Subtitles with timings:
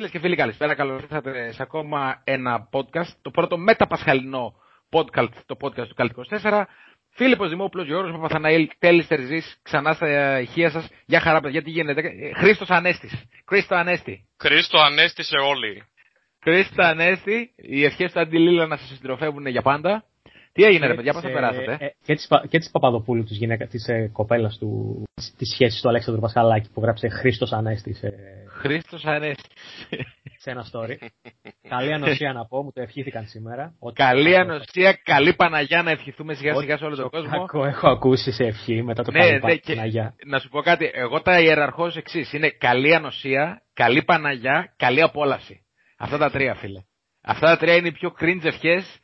[0.00, 0.74] Φίλες και φίλοι, καλησπέρα.
[0.74, 3.12] Καλώς ήρθατε σε ακόμα ένα podcast.
[3.22, 4.54] Το πρώτο μεταπασχαλινό
[4.90, 6.62] podcast, το podcast του Καλτ 24.
[7.10, 10.88] Φίλιππος Δημόπουλος, Γιώργος Παπαθαναήλ, Τέλης Τερζής, ξανά στα ηχεία σας.
[11.06, 13.24] Γεια χαρά παιδιά, τι γίνεται; Ε, Χρήστος Ανέστης.
[13.48, 14.26] Χρήστο Ανέστη.
[14.38, 15.82] Χρήστο Ανέστη σε όλοι.
[16.42, 20.04] Χρήστο Ανέστη, οι ευχές του Αντιλίλα να σας συντροφεύουν για πάντα.
[20.52, 23.36] Τι έγινε ρε παιδιά, πώς θα περάσατε; Ε, και της, Πα- και της Παπαδοπούλου, της,
[23.36, 27.94] γυναίκας, της ε, κοπέλας του, της, της σχέσης του Αλέξανδρου Πασχαλάκη που γράψε Χρήστος Ανέστη
[27.94, 28.12] σε,
[28.60, 29.48] Χρήστος Ανέστη.
[30.38, 30.96] σε ένα story.
[31.74, 33.74] καλή ανοσία να πω, μου το ευχήθηκαν σήμερα.
[33.78, 37.38] Ότι- καλή ανοσία, καλή Παναγιά να ευχηθούμε σιγά Ό,τι σιγά σε όλο τον πιο κόσμο.
[37.46, 40.14] κακό έχω ακούσει σε ευχή μετά το Ναι, καλή ναι, και Παναγιά.
[40.26, 40.90] να σου πω κάτι.
[40.94, 42.32] Εγώ τα ιεραρχώς ως εξής.
[42.32, 45.64] Είναι καλή ανοσία, καλή Παναγιά, καλή απόλαυση.
[45.98, 46.80] Αυτά τα τρία, φίλε.
[47.22, 48.98] Αυτά τα τρία είναι οι πιο cringe ευχές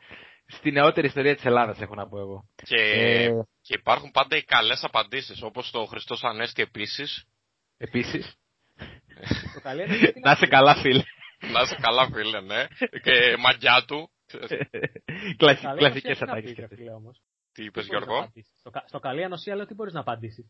[0.47, 2.49] στη νεότερη ιστορία της Ελλάδας, έχω να πω εγώ.
[2.63, 3.29] Και, Ε.
[3.61, 7.25] και υπάρχουν πάντα οι καλές απαντήσεις, όπως το Χριστός Ανέστη επίσης.
[7.79, 8.35] Επίσης,
[9.55, 11.03] Το καλή ανοσία τι να είσαι καλά, φίλε.
[11.53, 12.67] Να είσαι καλά φίλε, ναι.
[13.03, 14.11] και μαγιά του.
[15.37, 16.79] Κλασ- Καλή Κλασικές ανοσία τι να ατάκες πεις, και ρε αυτές.
[16.79, 17.17] φίλε, όμως.
[17.53, 18.57] Τι Τι είπες μπορείς να Γιώργο; απαντήσεις.
[18.59, 20.47] Στο, κα- στο καλή ανοσία λέω τι μπορείς να απαντήσεις.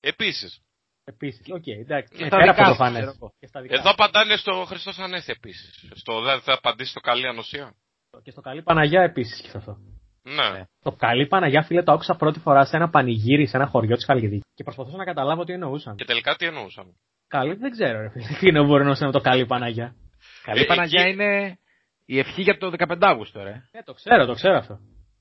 [0.00, 0.60] Επίσης.
[1.04, 2.14] Επίσης, οκ, εντάξει.
[2.16, 2.98] Και Ε, στα πέρα δικά από το σου, φανές.
[3.00, 3.32] ξέρω εγώ.
[3.38, 5.84] Και στα δικά Εδώ απαντάνε στο Χριστός Ανέστη επίσης.
[5.94, 7.64] Στο δεν θα απαντήσει το καλή ανοσία.
[7.66, 8.22] σου.
[8.22, 9.78] Και στο καλή Παναγιά επίσης και σε αυτό.
[10.22, 10.64] Ναι.
[10.80, 14.04] Το καλή Παναγιά, φίλε, το άκουσα πρώτη φορά σε ένα πανηγύρι σε ένα χωριό της
[14.04, 14.52] Χαλκιδικής.
[14.54, 15.96] Και προσπαθούσα να καταλάβω τι εννοούσαν.
[15.96, 16.94] Και τελικά τι εννοούσαν;
[17.28, 18.26] Καλή, δεν ξέρω, ρε φίλε.
[18.38, 19.94] Τι είναι μπορεί να εννοούσαν με το καλή Παναγιά.
[20.42, 21.58] Καλή Ε, Παναγιά εκεί- είναι
[22.04, 23.62] η ευχή για το 15 Αύγουστο, ρε.
[23.72, 24.78] Ε, το ξέρω, το ξέρω αυτό.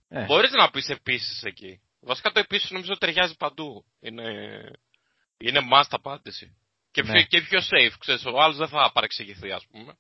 [0.10, 0.26] Ε.
[0.26, 1.82] Μπορείς να πεις επίσης εκεί.
[2.02, 3.84] Βασικά το επίσης νομίζω ταιριάζει παντού.
[4.00, 4.24] Είναι,
[5.38, 6.58] είναι must απάντηση.
[6.92, 7.12] Και, Ναι.
[7.12, 9.94] πιο, και πιο safe, ξέρεις, ο άλλος δεν θα παρεξηγηθεί ας πούμε.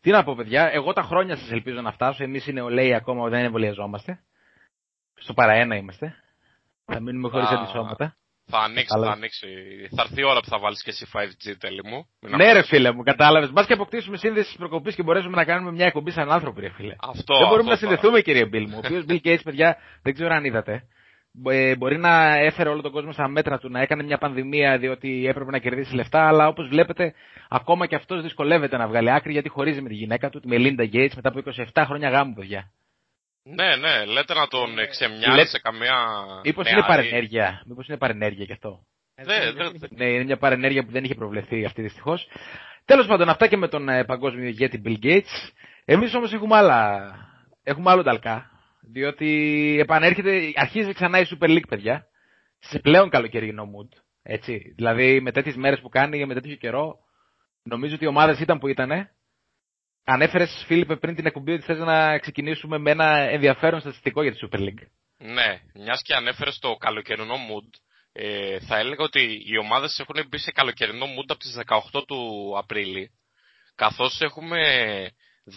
[0.00, 2.22] Τι να πω, παιδιά, εγώ τα χρόνια σας ελπίζω να φτάσω.
[2.22, 4.20] Εμείς οι νεολαίοι ακόμα δεν εμβολιαζόμαστε.
[5.14, 6.14] Στο παραένα είμαστε.
[6.84, 7.54] Θα μείνουμε χωρίς Α.
[7.58, 8.16] αντισώματα.
[8.50, 9.06] Θα ανοίξει, Καλά.
[9.06, 9.46] θα ανοίξει.
[9.96, 12.06] Θα έρθει η ώρα που θα βάλεις και εσύ 5G τέλει μου.
[12.20, 12.68] Μην Ναι, ρε αγχώνεσαι.
[12.68, 13.50] φίλε μου, κατάλαβες.
[13.52, 16.70] Μπας και αποκτήσουμε σύνδεση της προκοπής και μπορέσουμε να κάνουμε μια εκπομπή σαν άνθρωποι, ρε
[16.70, 16.94] φίλε.
[17.00, 18.74] Αυτό, δεν μπορούμε αυτό να θα- συνδεθούμε, κύριε Μπιλ μου.
[18.76, 20.82] Ο οποίος Bill Gates, παιδιά, δεν ξέρω αν είδατε.
[21.38, 24.78] Μπο- ε, μπορεί να έφερε όλο τον κόσμο στα μέτρα του, να έκανε μια πανδημία
[24.78, 27.14] διότι έπρεπε να κερδίσει λεφτά, αλλά όπως βλέπετε,
[27.48, 30.84] ακόμα και αυτός δυσκολεύεται να βγάλει άκρη γιατί χωρίζει με τη γυναίκα του, τη Μελίντα
[30.92, 31.38] Gates, μετά από
[31.72, 32.70] 27 χρόνια γάμου, παιδιά.
[33.54, 35.94] Ναι, ναι, λέτε να τον εξεμοιάζει Λέτε- σε καμία.
[36.44, 36.78] Μήπως νεαρή.
[36.78, 37.62] είναι παρενέργεια.
[37.66, 38.86] Μήπως είναι παρενέργεια γι' αυτό.
[39.26, 42.28] Ναι, ναι, Ναι, είναι μια παρενέργεια που δεν είχε προβλεφθεί αυτή δυστυχώς.
[42.84, 45.50] Τέλος πάντων, αυτά και με τον ε, παγκόσμιο ηγέτη Bill Gates.
[45.84, 47.10] Εμείς όμως έχουμε άλλα.
[47.62, 48.50] Έχουμε άλλο ταλκά.
[48.92, 52.06] Διότι επανέρχεται, αρχίζει ξανά η Super League, παιδιά.
[52.58, 53.98] Σε πλέον καλοκαιρινό mood.
[54.22, 54.72] Έτσι.
[54.76, 56.96] Δηλαδή, με τέτοιες μέρες που κάνει, με τέτοιο καιρό,
[57.62, 58.90] νομίζω ότι οι ομάδες ήταν που ήταν.
[60.08, 64.38] Ανέφερες, Φίλιππε, πριν την εκπομπή ότι θες να ξεκινήσουμε με ένα ενδιαφέρον στατιστικό για τη
[64.42, 64.86] Super League.
[65.18, 67.78] Ναι, μιας και ανέφερες το καλοκαιρινό mood,
[68.12, 72.52] ε, θα έλεγα ότι οι ομάδες έχουν μπει σε καλοκαιρινό mood από τις 18 του
[72.58, 73.10] Απρίλη.
[73.74, 74.60] Καθώς έχουμε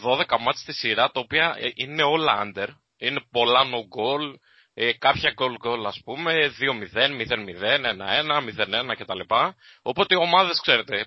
[0.03, 2.67] 12 μάτς στη σειρά, τα οποία ε, είναι όλα under.
[2.97, 4.33] Είναι πολλά no goal,
[4.73, 9.19] ε, κάποια goal goal ας πούμε, 2-0, 0-0, 1-1, 0-1 κτλ.
[9.81, 11.05] Οπότε οι ομάδες, ξέρετε,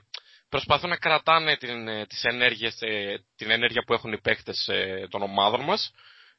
[0.52, 5.06] προσπαθούν να κρατάνε την, ε, τις ενέργειες, ε, την ενέργεια που έχουν οι παίχτες ε,
[5.10, 5.90] των ομάδων μας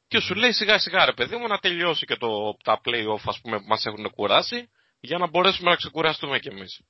[0.08, 3.40] και σου λέει σιγά σιγά ρε παιδί μου να τελειώσει και το, τα play-off ας
[3.42, 4.70] πούμε που μας έχουν κουράσει
[5.00, 6.80] για να μπορέσουμε να ξεκουραστούμε κι εμείς.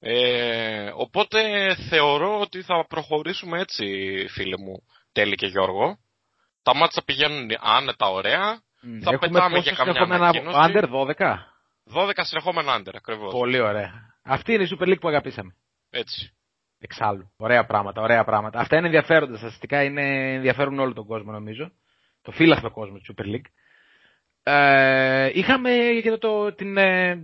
[0.00, 1.40] Ε, οπότε
[1.74, 3.84] θεωρώ ότι θα προχωρήσουμε έτσι
[4.28, 5.98] φίλε μου Τέλη και Γιώργο.
[6.62, 8.62] Τα μάτσα πηγαίνουν άνετα ωραία.
[9.02, 10.58] Θα έχουμε πετάμε πόσους για καμιά έχουμε ένα ανακοίνωση.
[10.60, 10.84] under
[11.94, 12.08] 12.
[12.08, 13.32] 12 συνεχόμενα άντερ ακριβώς.
[13.32, 13.92] Πολύ ωραία.
[14.22, 15.56] Αυτή είναι η Super League που αγαπήσαμε.
[15.90, 16.34] Έτσι.
[16.84, 17.30] Εξάλλου.
[17.36, 18.58] Ωραία πράγματα, ωραία πράγματα.
[18.58, 19.36] Αυτά είναι ενδιαφέροντα.
[19.36, 21.70] Στατιστικά είναι ενδιαφέρουν όλο τον κόσμο, νομίζω.
[22.22, 23.48] Το φύλαχτο κόσμο της Super League.
[24.42, 25.70] Ε, είχαμε
[26.02, 27.16] και το, το, την, ε,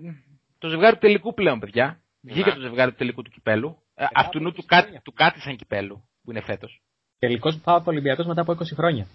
[0.58, 2.00] το ζευγάρι του τελικού πλέον, παιδιά.
[2.20, 2.54] Βγήκε Ναι.
[2.54, 3.68] το ζευγάρι του τελικού του κυπέλου.
[3.94, 5.00] Ε, Μετά αυτού από νου 20 του, κά, χρόνια.
[5.04, 6.82] του κάτισαν κυπέλου, που είναι φέτος.
[7.18, 9.06] Τελικός πάω Ολυμπιακός μετά από 20 χρόνια.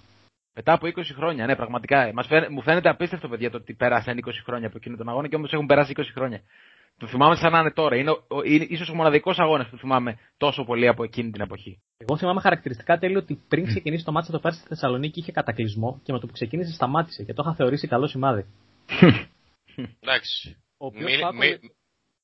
[0.54, 2.12] Μετά από 20 χρόνια, ναι, πραγματικά.
[2.14, 5.28] Μας φαίνε, μου φαίνεται απίστευτο, παιδιά, το ότι πέρασαν 20 χρόνια από εκείνο τον αγώνα
[5.28, 6.42] και όμως έχουν περάσει 20 χρόνια.
[6.98, 7.96] Το θυμάμαι σαν να είναι τώρα.
[7.96, 11.82] Είναι, ο- είναι ίσως ο μοναδικός αγώνας που θυμάμαι τόσο πολύ από εκείνη την εποχή.
[11.98, 16.00] Εγώ θυμάμαι χαρακτηριστικά τέλειο ότι πριν ξεκινήσει το μάτι το πέρσι στη Θεσσαλονίκη είχε κατακλυσμό
[16.04, 18.46] και με το που ξεκίνησε σταμάτησε και το είχα θεωρήσει καλό σημάδι.
[20.00, 20.58] Εντάξει.
[20.78, 21.60] Ο οποίος Μίλ- Πάοκ- μί-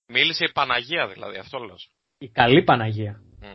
[0.07, 1.75] μίλησε η Παναγία δηλαδή, αυτό λέω.
[2.17, 3.21] Η καλή Παναγία.
[3.41, 3.53] Μμ.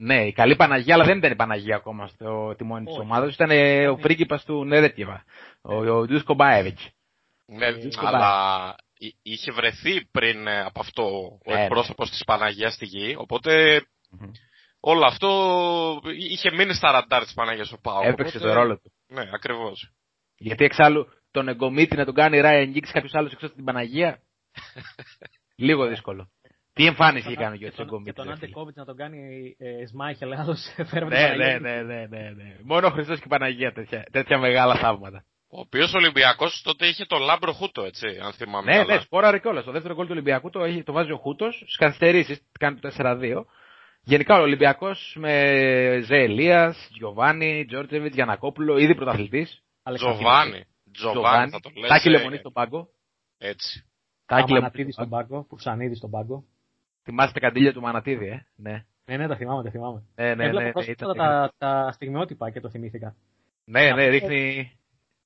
[0.00, 3.02] Ναι, η καλή Παναγία, αλλά δεν ήταν η Παναγία ακόμα στο τιμόνι της Όχι.
[3.02, 3.34] ομάδας.
[3.34, 5.24] Ήταν ε, ο πρίγκιπας του Νερέτιεβα,
[5.62, 6.78] ο, ο Ντούσκο Μπάεβιτ.
[7.46, 8.08] Ναι, δύσκολα.
[8.08, 8.86] αλλά εί-
[9.22, 11.02] είχε βρεθεί πριν ε, από αυτό
[11.46, 13.82] ο Ε, εκπρόσωπος της Παναγίας στη γη, οπότε
[14.80, 18.02] όλο αυτό είχε μείνει στα ραντάρ της Παναγίας ο Πάο.
[18.02, 18.92] Έπαιξε το ρόλο του.
[19.06, 19.92] Ναι, ακριβώς.
[20.36, 24.18] Γιατί εξάλλου τον εγκομίτη να τον κάνει Ράιαν Γκίξ κάποιος άλλος εκτό από την Παναγία.
[25.56, 26.30] Λίγο δύσκολο.
[26.72, 28.14] Τι εμφάνιση είχε κάνει ο Και Γιώργο τον- Και Εγκομίτη.
[28.14, 28.52] τον ρε Άντε φίλε.
[28.52, 29.18] Κόβιτ να τον κάνει
[29.58, 30.60] ε, Σμάιχελ, άλλος
[30.90, 31.58] φέρουμε Ναι, την ναι, Παναγία.
[31.60, 32.56] ναι, ναι, ναι, ναι.
[32.62, 35.24] Μόνο ο Χριστός και η Παναγία τέτοια, τέτοια μεγάλα θαύματα.
[35.50, 38.94] Ο οποίος Ολυμπιακός τότε είχε το Λάμπρο Χούτο, έτσι, αν θυμάμαι Ναι, καλά.
[38.94, 39.64] ναι, σκόραρε κιόλας.
[39.64, 42.90] Το δεύτερο γκολ του Ολυμπιακού το, έχει, το βάζει ο Χούτος στις καθυστερήσεις, κάνει το
[42.96, 43.44] 4-2.
[44.02, 45.30] Γενικά ο Ολυμπιακός με
[46.04, 49.62] Ζε Ελίας, Τζοβάνι, Τζόρτζεβιτς, Γιανακόπουλο, ήδη πρωταθλητής.
[49.94, 50.64] Τζοβάνι.
[50.92, 51.88] Τζοβάνι θα το λες.
[51.88, 52.88] Τάκη ε, Λεμονή στον πάγκο.
[53.38, 53.84] Έτσι.
[54.26, 55.28] Τάκη Λεμονή Αμανατίδης στον στον πάγκο.
[55.32, 56.44] πάγκο, Πουρσανίδη στον πάγκο.
[57.02, 60.02] Θυμάστε τα καντήλια του Αμανατίδη, ε; Ναι, Ναι, ναι, τα θυμάμαι, τα θυμάμαι.
[60.14, 60.34] ναι, ναι.
[60.34, 63.14] ναι, Έβλεπα ναι, πρόσφατα ήταν- τα, τα στιγμιότυπα και το θυμήθηκα.
[63.64, 64.72] ναι, ναι, ρίχνει.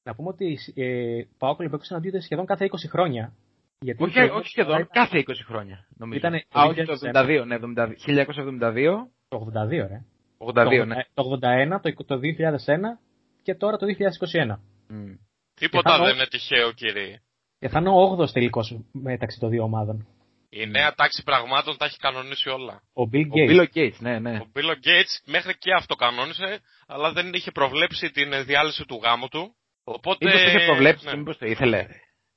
[0.04, 3.32] Να πούμε ότι ε, πάω Ολυμπιακός συναντιούνται σχεδόν κάθε 20 χρόνια.
[3.80, 6.18] Γιατί Όχι, το- όχι σχεδόν, κάθε 20 χρόνια νομίζω.
[6.18, 7.42] Ήτανε Α, το όχι το 2001.
[7.42, 10.04] 72, ναι, 72, 1972, Το 82, ρε.
[10.38, 10.94] 82, ναι.
[11.14, 12.98] Το 81, το, το 2001
[13.42, 14.58] και τώρα το 2021.
[14.88, 15.12] Μμ.
[15.54, 17.20] Τίποτα θα δω- δεν είναι τυχαίο, κύριε.
[17.58, 20.06] Και θα είναι ο 8ο τελικός μεταξύ των δύο ομάδων.
[20.48, 22.82] Η νέα τάξη πραγμάτων τα έχει κανονίσει όλα.
[22.92, 23.46] Ο Bill Ο Gates.
[23.46, 24.38] Μπίλο Κέιτς, ναι, ναι.
[24.42, 29.00] Ο Μπίλο Γκέιτς μέχρι και αυτό κανόνισε, αλλά δεν είχε προβλέψει την ε, διάλυση του
[29.02, 29.54] γάμου του.
[29.84, 30.26] Οπότε.
[30.26, 31.10] Μήπως το είχε προβλέψει ναι.
[31.10, 31.86] και μήπως το ήθελε.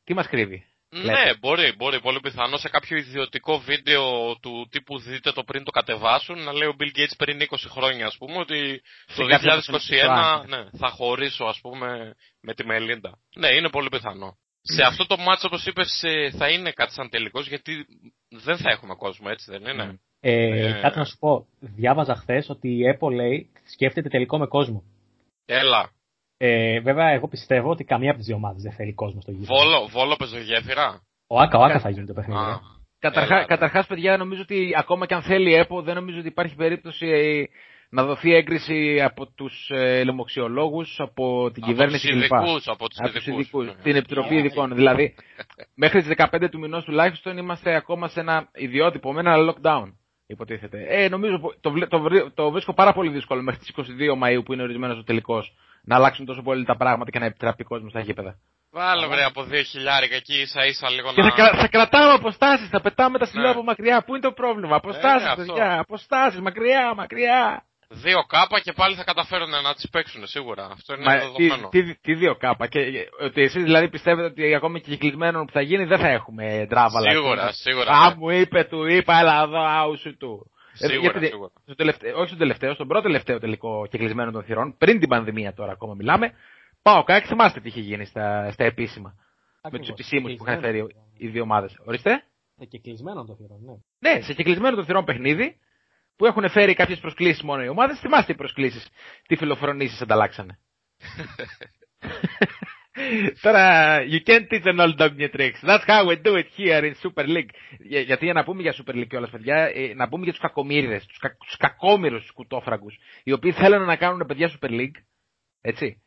[0.03, 0.65] Τι μας κρύβει.
[0.89, 2.01] Ναι, λέτε; μπορεί, μπορεί.
[2.01, 6.67] Πολύ πιθανό σε κάποιο ιδιωτικό βίντεο του τύπου δείτε το πριν το κατεβάσουν να λέει
[6.67, 10.57] ο Bill Gates πριν 20 χρόνια, ας πούμε, ότι Σε το κάποιο 2021 ναι.
[10.57, 13.17] ναι, θα χωρίσω, ας πούμε, με τη Μελίντα.
[13.35, 14.37] Ναι, είναι πολύ πιθανό.
[14.61, 17.85] Σε αυτό το μάτσο, όπως είπες, ε, θα είναι κάτι σαν τελικός, γιατί
[18.29, 19.95] δεν θα έχουμε κόσμο, έτσι δεν είναι; Μμ.
[20.19, 20.79] Ε, Ε.
[20.81, 21.47] Κάτι να σου πω.
[21.59, 24.83] Διάβαζα χθες ότι η Apple λέει σκέφτεται τελικό με κόσμο.
[25.45, 25.91] Έλα,
[26.37, 29.55] Ε, βέβαια, εγώ πιστεύω ότι καμία από τις δύο ομάδες δεν θέλει κόσμο στο γήπεδο.
[29.55, 31.01] Βόλο, Βόλο πεζογέφυρα.
[31.27, 32.39] Ο Άκα, ο Άκα θα γίνει το παιχνίδι.
[32.39, 32.55] Α, ρε.
[32.99, 33.45] Καταρχά, έλα.
[33.45, 37.07] καταρχάς, παιδιά, νομίζω ότι ακόμα και αν θέλει η ΕΠΟ, δεν νομίζω ότι υπάρχει περίπτωση
[37.07, 37.43] ε,
[37.89, 42.39] να δοθεί έγκριση από τους ε, λοιμοξιολόγους, από την Από κυβέρνηση τους κλπ.
[42.41, 43.81] ειδικούς, από τους Από τους ειδικούς, ειδικούς, ναι.
[43.83, 44.75] την Επιτροπή Ειδικών.
[44.75, 45.15] Δηλαδή,
[45.83, 49.93] μέχρι τις 15 του μηνός τουλάχιστον είμαστε ακόμα σε ένα ιδιότυπο, με ένα lockdown,
[50.27, 50.85] υποτίθεται.
[50.89, 54.23] Ε, νομίζω που- το, βλέ- το, βρι- το βρίσκω πάρα πολύ δύσκολο μέχρι τις 22
[54.23, 55.53] Μαΐου που είναι ορισμένος ο τελικός
[55.85, 58.35] να αλλάξουν τόσο πολύ τα πράγματα και να επιτραπεί κόσμος στα γήπεδα.
[58.71, 61.29] Βάλε βρε από 2 χιλιάρικα εκεί ίσα ίσα λίγο Και να...
[61.29, 63.51] θα, κρα- θα κρατάμε αποστάσεις, θα πετάμε τα στυλιά Ναι.
[63.51, 64.03] από μακριά.
[64.05, 65.43] Πού είναι το πρόβλημα, αποστάσεις, Ε, αυτό.
[65.53, 67.63] παιδιά, αποστάσεις, μακριά, μακριά.
[67.89, 70.65] Δύο κάπα και πάλι θα καταφέρουν να τις παίξουν σίγουρα.
[70.71, 71.69] Αυτό είναι Μα, τι, δεδομένο.
[71.69, 75.51] τι, τι δύο κάπα; Και, ε, ότι εσείς δηλαδή πιστεύετε ότι ακόμη και κυκλισμένο που
[75.51, 77.11] θα γίνει δεν θα έχουμε τράβαλα.
[77.11, 77.91] Σίγουρα, σίγουρα.
[77.91, 78.15] Α, ναι.
[78.17, 80.51] μου είπε, του είπα, έλα εδώ, άουσου του.
[80.79, 81.51] Ε, Σίγουρα, γιατί- σίγουρα.
[81.63, 85.53] στο τελευταίο, όχι στον τελευταίο, στον πρώτο τελευταίο τελικό κυκλισμένο των θυρών, πριν την πανδημία
[85.53, 86.33] τώρα ακόμα μιλάμε,
[86.81, 89.09] πάω κάκι, θυμάστε τι είχε γίνει στα, στα επίσημα.
[89.09, 89.89] Με τους Ακριβώς.
[89.89, 90.87] επισήμους που είχαν Κλεισμένο.
[90.87, 91.77] φέρει οι δύο ομάδες.
[91.85, 92.23] Ορίστε.
[92.59, 94.11] Ε, Και κλεισμένο το θηρόν, ναι.
[94.11, 95.57] Ναι, σε κυκλισμένο των θυρών παιχνίδι,
[96.15, 97.99] που έχουν φέρει κάποιες προσκλήσεις μόνο οι ομάδες.
[97.99, 98.87] Θυμάστε οι προσκλήσεις,
[99.27, 100.59] τι φιλοφρονήσεις ανταλλάξανε.
[103.41, 105.59] Τώρα, you can't teach an old dog new tricks.
[105.69, 107.49] That's how we do it here in Super League.
[107.79, 110.41] Για- γιατί για να πούμε για Super League κιόλας, παιδιά, ε, να πούμε για τους
[110.41, 114.97] κακομύριδες, τους, κα, τους κακόμυρους τους κουτόφραγκους, οι οποίοι θέλουν να κάνουν παιδιά Super League,
[115.61, 115.99] έτσι.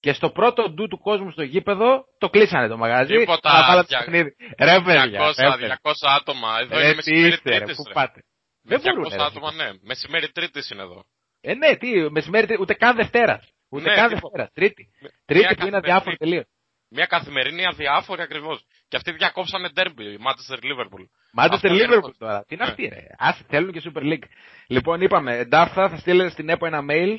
[0.00, 3.16] Και στο πρώτο ντου του κόσμου στο γήπεδο, το κλείσανε το μαγαζί.
[3.16, 4.34] Τίποτα, να βάλανε το δια- παιχνίδι.
[4.58, 5.68] Ρε παιδιά, 200, ρε, παιδιά.
[5.82, 6.58] 200 άτομα.
[6.60, 7.92] Εδώ Ρε, είναι τι μεσημέρι είστε, ρε, τρίτης, πού ρε.
[7.92, 8.20] πάτε.
[8.62, 9.70] Με Δεν μπορούν, 200 ρε, άτομα, ναι.
[9.82, 11.04] Μεσημέρι τρίτης είναι εδώ.
[11.40, 13.52] Ε, ναι, τι, μεσημέρι, τρίτη, ούτε καν Δευτέρας.
[13.74, 14.36] Ούτε Ναι, καν τίποτα.
[14.36, 14.50] Δευτέρα.
[14.54, 14.88] Τρίτη.
[15.00, 15.76] Μια Τρίτη που είναι καθημερινή.
[15.76, 16.44] αδιάφορη τελείως.
[16.88, 18.64] Μια καθημερινή αδιάφορη ακριβώς.
[18.88, 21.04] Και αυτοί διακόψανε ντέρμπι, Manchester Liverpool.
[21.38, 22.18] Manchester Αυτό είναι Liverpool αυτό.
[22.18, 22.44] τώρα.
[22.48, 22.70] Τι είναι Ναι.
[22.70, 23.06] αυτή, ρε.
[23.18, 24.26] Άσε, θέλουν και Super League.
[24.66, 27.16] Λοιπόν, είπαμε, Ντάφθα θα στείλετε στην ΕΠΟ ένα mail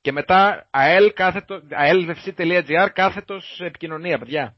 [0.00, 4.56] και μετά AL κάθετο, ALVFC.gr κάθετος επικοινωνία, παιδιά.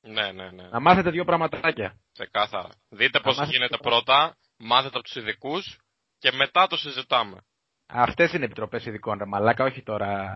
[0.00, 0.68] Ναι, ναι, ναι.
[0.70, 1.96] Να μάθετε δύο πραγματάκια.
[2.12, 2.68] Ξεκάθαρα.
[2.90, 5.78] Δείτε πώς μάθετε γίνεται το πρώτα, μάθετε από τους ειδικούς
[6.18, 7.36] και μετά το συζητάμε.
[7.86, 10.34] Αυτές είναι επιτροπές ειδικών, ρε μαλάκα, όχι τώρα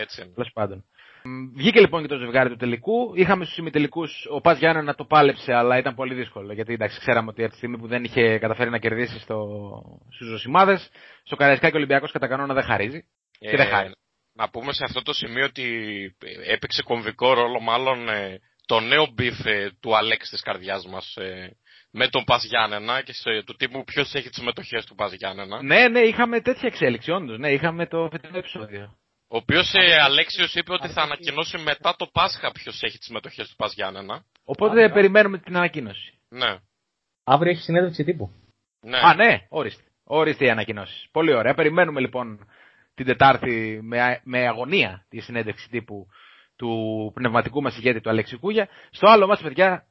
[0.00, 0.32] Έτσι είναι.
[0.34, 0.84] Τέλος πάντων.
[1.22, 3.12] Μ, Βγήκε λοιπόν και το ζευγάρι του τελικού.
[3.14, 6.52] Είχαμε στους ημιτελικούς ο Πας Γιάννενα να το πάλεψε, αλλά ήταν πολύ δύσκολο.
[6.52, 9.36] Γιατί εντάξει, ξέραμε ότι από τη στιγμή που δεν είχε καταφέρει να κερδίσει στο...
[10.14, 10.90] στους Ζωσιμάδες,
[11.22, 13.04] στο Καραϊσκάκι Ολυμπιακός κατά κανόνα δεν χαρίζει.
[13.38, 13.88] Και δεν χάρη.
[13.88, 13.92] Ε,
[14.32, 15.66] να πούμε σε αυτό το σημείο ότι
[16.46, 21.56] έπαιξε κομβικό ρόλο μάλλον ε, το νέο beef ε, του Αλέξη της καρδιάς μας ε,
[21.90, 25.62] με τον Πας Γιάννενα και σε, του τύπου ποιος έχει τις μετοχές του Πας Γιάννενα.
[25.62, 27.38] Ναι, ναι, είχαμε τέτοια εξέλιξη, όντως.
[27.38, 28.98] Ναι, είχαμε το φετινό επεισόδιο.
[29.32, 33.48] Ο οποίος ε, Αλέξιος είπε ότι θα ανακοινώσει μετά το Πάσχα ποιος έχει τις μετοχές
[33.48, 34.24] του Πας Γιάννενα.
[34.44, 36.18] Οπότε περιμένουμε την ανακοίνωση.
[36.28, 36.58] Ναι,
[37.24, 38.30] Αύριο έχει συνέντευξη τύπου.
[38.80, 38.98] ναι.
[38.98, 39.82] Α, ναι, ορίστε.
[40.04, 41.08] Ορίστε οι ανακοινώσεις.
[41.12, 41.54] Πολύ ωραία.
[41.54, 42.48] Περιμένουμε λοιπόν
[42.94, 46.06] την Τετάρτη με, με αγωνία τη συνέντευξη τύπου
[46.56, 48.68] του πνευματικού μας ηγέτη του Αλέξη Κούγια.
[48.90, 49.84] Στο άλλο μας, παιδιά,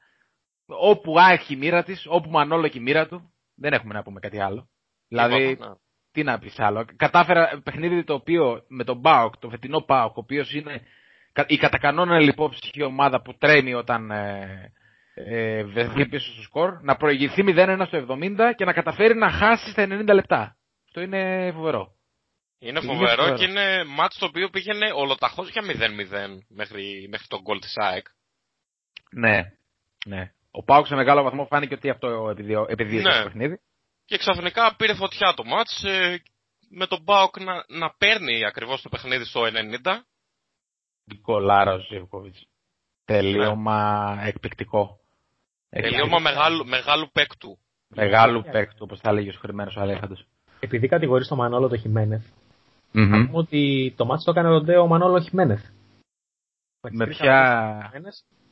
[0.66, 4.20] όπου άχει η μοίρα της, όπου μανόλο και η μοίρα του, δεν έχουμε να πούμε
[4.20, 4.70] κάτι άλλο.
[5.08, 5.76] Δηλαδή, Τίποτα, ναι.
[6.12, 6.86] Τι να πεις άλλο.
[6.96, 10.82] Κατάφερα παιχνίδι το οποίο με τον Μπάουκ, το φετινό Μπάουκ, ο οποίος είναι
[11.34, 14.72] κα- η κατά κανόνα λιπόψυχη ομάδα που τρέμει όταν ε,
[15.14, 19.70] ε, βρεθεί πίσω στο σκορ, να προηγηθεί 0-1 στο 70 και να καταφέρει να χάσει
[19.72, 20.56] στα 90 λεπτά.
[20.86, 21.92] Αυτό είναι φοβερό.
[22.60, 23.38] Είναι Είναι φοβερό φοβερό.
[23.38, 28.06] και είναι μάτς το οποίο πήγαινε ολοταχώς για 0-0 μέχρι, μέχρι τον γκολ της ΑΕΚ.
[29.12, 29.52] Ναι,
[30.06, 30.32] ναι.
[30.52, 33.18] Ο Πάουκ σε μεγάλο βαθμό φάνηκε ότι αυτό επιδιο- επιδίωξε Ναι.
[33.18, 33.60] το παιχνίδι.
[34.10, 36.22] Και ξαφνικά πήρε φωτιά το μάτς ε,
[36.70, 39.48] με τον Μπάουκ να, να παίρνει ακριβώς το παιχνίδι στο 90.
[41.22, 42.36] Γκολάρα ο Ζιβκοβιτ.
[43.06, 45.00] Τελείωμα εκπληκτικό.
[45.70, 46.20] Τελείωμα Εκπληκτικό.
[46.20, 47.58] μεγάλου, μεγάλου παίκτου.
[47.88, 50.26] Μεγάλου παίκτου, όπως θα έλεγε ο συγχωρημένο ο Αλέχαντος.
[50.60, 52.26] Επειδή κατηγορείς τον Μανόλο το Χιμένεθ,
[52.92, 55.66] να πούμε ότι το μάτι το έκανε ροντέο ο Μανόλο Χιμένεθ.
[56.92, 57.92] Με ποια.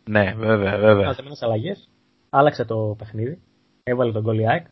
[0.04, 1.10] Ναι, βέβαια, βέβαια.
[1.10, 1.90] Έκανε αλλαγές.
[2.30, 3.42] Άλλαξε το παιχνίδι.
[3.84, 4.66] Έβαλε τον γκολ η ΑΕΚ.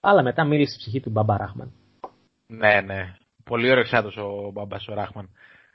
[0.00, 1.72] Αλλά μετά μίλησε η ψυχή του Μπαμπά Ράχμαν.
[2.46, 3.14] Ναι, ναι.
[3.44, 5.28] Πολύ ωραίο εξάδος ο Μπαμπάς ο Ράχμαν.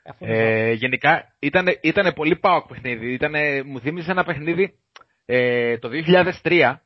[0.04, 3.12] Αφού είναι Ε, γενικά ήταν, ήτανε πολύ πάοκ παιχνίδι.
[3.12, 4.78] Ήτανε, μου θύμισε ένα παιχνίδι
[5.24, 5.88] ε, το
[6.42, 6.76] 2003,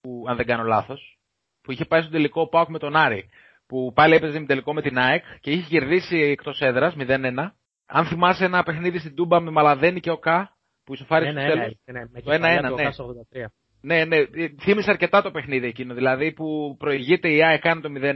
[0.00, 1.18] που, αν δεν κάνω λάθος,
[1.62, 3.28] που είχε πάει στο τελικό ο Πάοκ με τον Άρη.
[3.66, 7.50] Που πάλι έπαιζε με τελικό με την ΑΕΚ και είχε κερδίσει εκτός έδρας 0-1.
[7.86, 11.48] Αν θυμάσαι ένα παιχνίδι στην Τούμπα με Μαλαδένη και ο Κα, που ισοφάρισε ναι, στο
[11.48, 11.78] ναι, ναι, τέλος.
[11.84, 12.82] ναι, ναι, με Το κεφαλιά 1-1, του ναι.
[12.82, 13.44] Οκάσο 83.
[13.84, 14.16] Ναι, ναι,
[14.62, 15.94] θύμισε αρκετά το παιχνίδι εκείνο.
[15.94, 18.12] Δηλαδή που προηγείται η ΑΕΚ κάνει το 0-1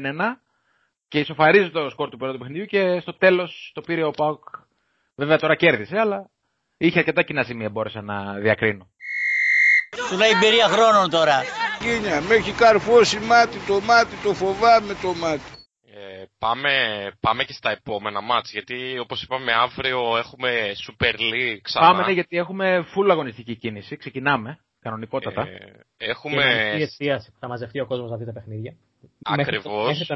[1.09, 4.45] και ισοφαρίζει το σκορ του πρώτου παιχνιδιού και στο τέλος το πήρε ο Πάουκ.
[5.15, 6.31] Βέβαια τώρα κέρδισε, αλλά
[6.77, 8.91] είχε αρκετά κοινά σημεία μπόρεσα να διακρίνω.
[10.11, 11.43] Του λέει εμπειρία χρόνων τώρα.
[11.79, 15.51] Κίνια, με έχει καρφώσει μάτι το μάτι, το φοβάμαι το μάτι.
[15.95, 16.73] Ε, πάμε,
[17.21, 20.51] πάμε και στα επόμενα μάτς, γιατί όπως είπαμε αύριο έχουμε
[20.87, 21.87] Super League ξανά.
[21.87, 23.97] Πάμε ναι, γιατί έχουμε full αγωνιστική κίνηση.
[23.97, 25.43] Ξεκινάμε κανονικότατα.
[25.43, 25.59] Ε,
[25.97, 26.37] Και έχουμε...
[26.37, 28.75] με εστίαση που θα μαζευτεί ο κόσμος να δει τα παιχνίδια.
[29.25, 29.87] Ακριβώς.
[29.87, 30.15] Μέχρι το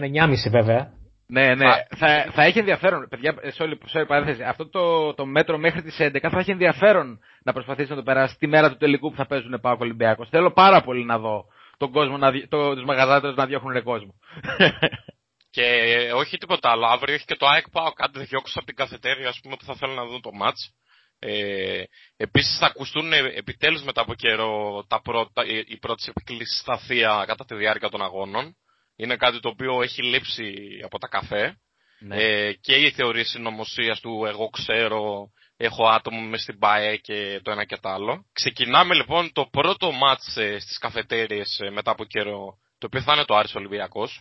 [0.48, 0.92] 9.30 βέβαια.
[1.26, 1.68] Ναι, ναι.
[1.68, 1.86] Α.
[1.96, 4.42] Θα, θα έχει ενδιαφέρον, παιδιά, ε, sorry, sorry, παρένθεση.
[4.42, 8.36] Αυτό το, το μέτρο μέχρι τις 11 θα έχει ενδιαφέρον να προσπαθήσει να το περάσει
[8.38, 10.28] τη μέρα του τελικού που θα παίζουν Πάο Ολυμπιακός.
[10.28, 11.44] Θέλω πάρα πολύ να δω
[11.76, 14.14] τον κόσμο, να, δι- το, τους μαγαζάτες να διώχνουν ρε κόσμο.
[15.54, 16.86] Και ε, όχι τίποτα άλλο.
[16.86, 19.74] Αύριο έχει και το ΑΕΚ πάω κάτι διώξω από την καθετέρια ας πούμε, που θα
[19.74, 20.74] θέλουν να δουν το μάτς.
[21.24, 21.82] Ε,
[22.16, 26.78] επίσης θα ακουστούν ε, επιτέλους μετά από καιρό τα πρώτα, οι, οι πρώτες επικλήσεις στα
[26.78, 28.56] θεία κατά τη διάρκεια των αγώνων.
[28.96, 31.56] Είναι κάτι το οποίο έχει λείψει από τα καφέ.
[31.98, 32.16] ναι.
[32.16, 37.50] Ε, και η θεωρία συνωμοσίας του εγώ ξέρω, έχω άτομο με στην ΠΑΕ και το
[37.50, 38.26] ένα και το άλλο.
[38.32, 43.12] Ξεκινάμε λοιπόν το πρώτο μάτς ε, στις καφετέριες ε, μετά από καιρό, το οποίο θα
[43.12, 44.20] είναι το Άρης Ολυμπιακός,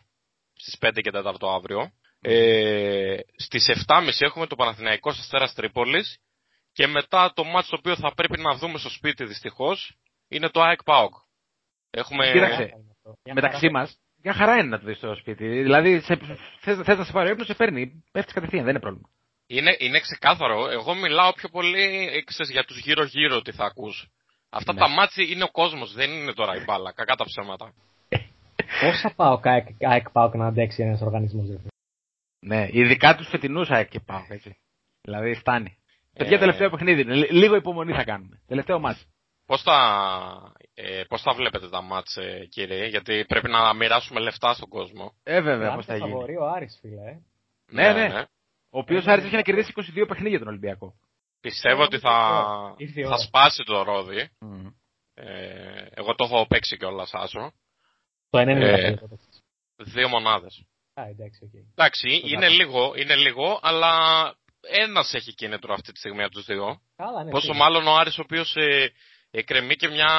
[0.56, 1.92] στις 5 και 4 αύριο.
[2.24, 6.20] Ε, στις 7.30 έχουμε το Παναθηναϊκό Αστέρας Τρίπολης
[6.72, 9.96] και μετά το μάτς το οποίο θα πρέπει να δούμε στο σπίτι δυστυχώς
[10.28, 11.14] είναι το ΑΕΚ ΠΑΟΚ.
[11.90, 12.32] Έχουμε...
[12.32, 12.72] Κοίταξε.
[13.24, 13.72] Μια Μεταξύ χαρά.
[13.72, 15.48] μας, για χαρά είναι να το δεις στο σπίτι.
[15.48, 16.20] Δηλαδή, σε,
[16.60, 18.04] θες, θες να σε πάρει ο ύπνο, σε παίρνει.
[18.12, 19.10] Πέφτεις κατευθείαν, δεν είναι πρόβλημα.
[19.48, 20.70] Είναι, είναι ξεκάθαρο.
[20.70, 24.08] Εγώ μιλάω πιο πολύ ε, ξέρεις, για τους γύρω-γύρω τι θα ακούς.
[24.50, 24.80] Αυτά Ναι.
[24.80, 26.94] τα μάτια είναι ο κόσμος, δεν είναι τώρα η μπάλα.
[26.94, 27.74] Κακά τα ψέματα.
[28.82, 29.40] Πόσα πάω
[29.80, 31.48] ΑΕΚ πάω να αντέξει ένας οργανισμός.
[32.46, 34.58] Ναι, ειδικά τους φετινούς ΑΕΚ και πάω, έτσι.
[35.02, 35.78] Δηλαδή, φτάνει.
[36.14, 36.40] Παιδιά, Ε.
[36.40, 37.16] τελευταίο παιχνίδι είναι.
[37.16, 38.42] Λι- Λίγο υπομονή θα κάνουμε.
[38.48, 39.06] Τελευταίο ματς.
[39.46, 44.54] Πώς τα, ε, πώς τα βλέπετε τα ματς, ε, κύριε, γιατί πρέπει να μοιράσουμε λεφτά
[44.54, 45.14] στον κόσμο.
[45.24, 46.10] Ε, βέβαια, πώς θα γίνει.
[46.10, 47.02] Φαβορί ο Άρης, φίλε.
[47.02, 47.20] ε.
[47.72, 48.22] Ναι, ναι.
[48.70, 50.94] Ο οποίος Άρης έχει να κερδίσει 22 παιχνίδια τον Ολυμπιακό.
[51.42, 53.18] Πιστεύω ότι θα, Ήρθε η θα ώρα.
[53.18, 54.30] σπάσει το ρόδι.
[55.14, 57.52] Ε, εγώ το έχω παίξει κιόλας, Άσο.
[58.30, 58.88] Το 90 Ε.
[58.88, 58.96] ε...
[59.76, 60.66] Δύο μονάδες.
[60.94, 61.54] Α, εντάξει, οκ.
[61.76, 62.64] Εντάξει, Το είναι δάχτυλο.
[62.66, 63.94] λίγο, είναι λίγο, αλλά
[64.62, 66.82] ένας έχει κίνητρο αυτή τη στιγμή από τους δύο.
[66.96, 67.30] Καλά, ναι.
[67.30, 67.64] Πόσο σίγουρα.
[67.64, 68.92] μάλλον ο Άρης ο οποίος ε,
[69.32, 70.10] εκκρεμεί και μια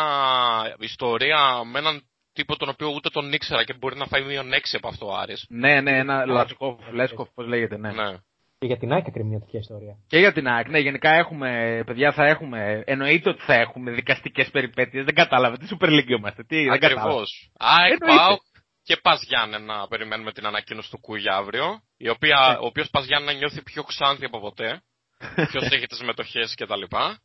[0.78, 4.76] ιστορία με έναν τύπο τον οποίο ούτε τον ήξερα και μπορεί να φάει μείον έξι
[4.76, 5.46] από αυτό ο Άρης.
[5.48, 7.92] Ναι, ναι, ένα Λατσκόφ, Λέσκοφ, πώς λέγεται, ναι.
[7.92, 8.16] Ναι.
[8.58, 9.96] Και για την ΑΕΚ έκρινε μια τέτοια ιστορία.
[10.06, 14.50] Και για την ΑΕΚ, ναι, γενικά έχουμε, παιδιά, θα έχουμε, εννοείται ότι θα έχουμε δικαστικές
[14.50, 15.04] περιπέτειες.
[15.04, 17.02] Δεν κατάλαβε, τι Super League είμαστε, τι, δεν κατάλαβα.
[17.02, 17.50] Ακριβώς.
[17.58, 18.16] ΑΕΚ, Εννοείται.
[18.16, 18.40] ΠΑΟΚ
[18.82, 21.82] και Πας Γιάννενα περιμένουμε την ανακοίνωση του Κούγια αύριο.
[21.96, 24.82] Η οποία, ο οποίος Πας Γιάννενα νιώθει πιο ξάνθη από ποτέ.
[25.50, 27.20] Ποιος έχει τις μετοχές και τα λοιπά.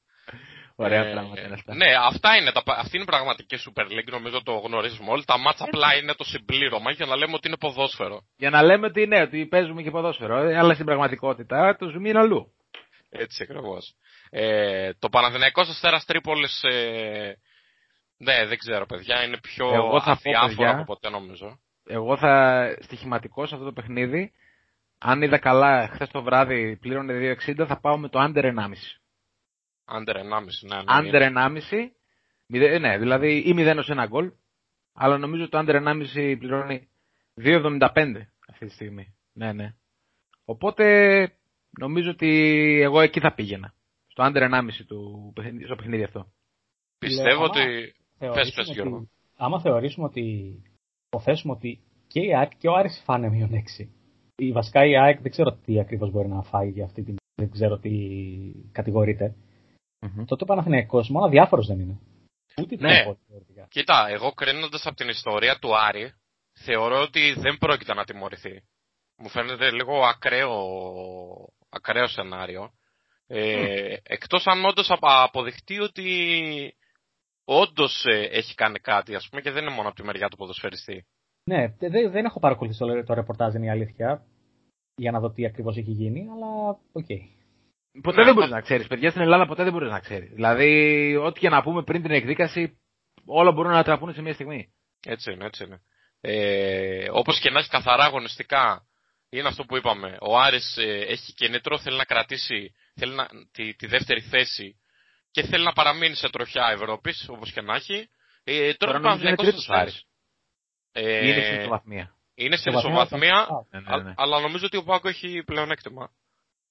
[0.79, 1.75] Ωραία Ε, πράγματα είναι αυτά.
[1.75, 5.23] Ναι, αυτά είναι τα, αυτή είναι η πραγματική Super League, νομίζω το γνωρίζουμε όλοι.
[5.25, 8.21] Τα μάτσα απλά είναι το συμπλήρωμα για να λέμε ότι είναι ποδόσφαιρο.
[8.35, 12.09] Για να λέμε ότι ναι, ότι παίζουμε και ποδόσφαιρο, ε, αλλά στην πραγματικότητα το ζουμί
[12.09, 12.53] είναι αλλού.
[13.09, 13.93] Έτσι ακριβώς.
[14.29, 16.63] Ε, το Παναθηναϊκός Αστέρας Τρίπολης.
[16.63, 17.37] Ε,
[18.17, 19.23] ναι, δεν ξέρω, παιδιά.
[19.23, 21.59] Είναι πιο Εγώ θα πω, αδιάφορο παιδιά, από ποτέ νομίζω.
[21.85, 24.31] Εγώ θα στοιχηματικό σε αυτό το παιχνίδι.
[24.97, 28.53] Αν είδα καλά, χθες το βράδυ πλήρωνε 2,60, θα πάω με το under 1,5.
[29.85, 30.23] Under 1,5,
[30.61, 30.75] ναι.
[30.75, 31.61] ναι Under είναι.
[31.71, 31.91] 1,5.
[32.47, 34.31] μηδε- Ναι, δηλαδή ή 0 ως 1 γκολ.
[34.93, 36.89] Αλλά νομίζω το under 1,5 πληρώνει
[37.35, 39.15] 2,75 αυτή τη στιγμή.
[39.33, 39.75] Ναι, ναι.
[40.45, 40.85] Οπότε
[41.79, 42.29] νομίζω ότι
[42.81, 43.73] εγώ εκεί θα πήγαινα.
[44.07, 46.31] Στο under 1,5 του παιχνίδι, στο παιχνίδι αυτό.
[46.97, 47.95] Πιστεύω Λέω, ότι...
[48.19, 48.95] άμα Πες, θεωρήσουμε πες, Γιώργο.
[48.95, 50.21] ότι- Άμα θεωρήσουμε ότι
[51.07, 53.89] υποθέσουμε ότι και η ΑΕΚ και ο Άρης φάνε μείον 6.
[54.35, 57.15] Η βασικά η ΑΕΚ δεν ξέρω τι ακριβώς μπορεί να φάει για αυτή την.
[57.35, 57.91] Δεν ξέρω τι
[58.71, 59.35] κατηγορείται.
[60.01, 60.25] Μμμ.
[60.25, 61.99] Τότε ο Παναθηναϊκός μόνο αδιάφορος δεν είναι.
[62.61, 62.87] Ούτε Ναι.
[62.89, 63.13] ναι.
[63.27, 63.67] θεωρητικά.
[63.69, 66.11] Κοίτα, εγώ κρίνοντας από την ιστορία του Άρη,
[66.53, 68.63] θεωρώ ότι δεν πρόκειται να τιμωρηθεί.
[69.17, 70.57] Μου φαίνεται λίγο ακραίο,
[71.69, 72.71] ακραίο σενάριο.
[73.27, 76.03] Ε, Εκτός αν όντως απα- αποδειχτεί ότι
[77.49, 80.37] όντως ε, έχει κάνει κάτι, ας πούμε, και δεν είναι μόνο από τη μεριά του
[80.37, 81.05] ποδοσφαιριστή.
[81.43, 84.25] Ναι, δε- δε- δεν έχω παρακολουθήσει το, το ρεπορτάζ, είναι η αλήθεια.
[84.95, 87.05] Για να δω τι ακριβώς έχει γίνει, αλλά οκ.
[88.01, 88.87] Ποτέ Ναι, δεν μπορείς αυτό- να ξέρεις.
[88.87, 90.29] Παιδιά στην Ελλάδα ποτέ δεν μπορείς να ξέρεις.
[90.33, 92.77] Δηλαδή, ό,τι και να πούμε πριν την εκδίκαση,
[93.25, 94.73] όλα μπορούν να τραπούν σε μια στιγμή.
[95.05, 95.81] Έτσι είναι, έτσι είναι.
[96.21, 98.81] Ε, όπως και να έχει καθαρά αγωνιστικά,
[99.29, 100.17] είναι αυτό που είπαμε.
[100.21, 104.75] Ο Άρης ε, έχει κίνητρο, θέλει να κρατήσει θέλει να, τη, τη δεύτερη θέση
[105.41, 108.09] και θέλει να παραμείνει σε τροχιά Ευρώπης, όπως και να έχει.
[108.43, 110.03] Ε, τώρα Τώρα ο νομίζω είναι Παναθηναϊκός τρίτος στο ο Άρης.
[110.91, 112.15] Ε, Είναι στην ισοβαθμία.
[112.35, 114.13] είναι στην Ισοβαθμία, ισοβαθμία, α, Ναι, ναι, α- ναι.
[114.17, 116.09] αλλά νομίζω ότι ο Πάκο έχει πλεονέκτημα.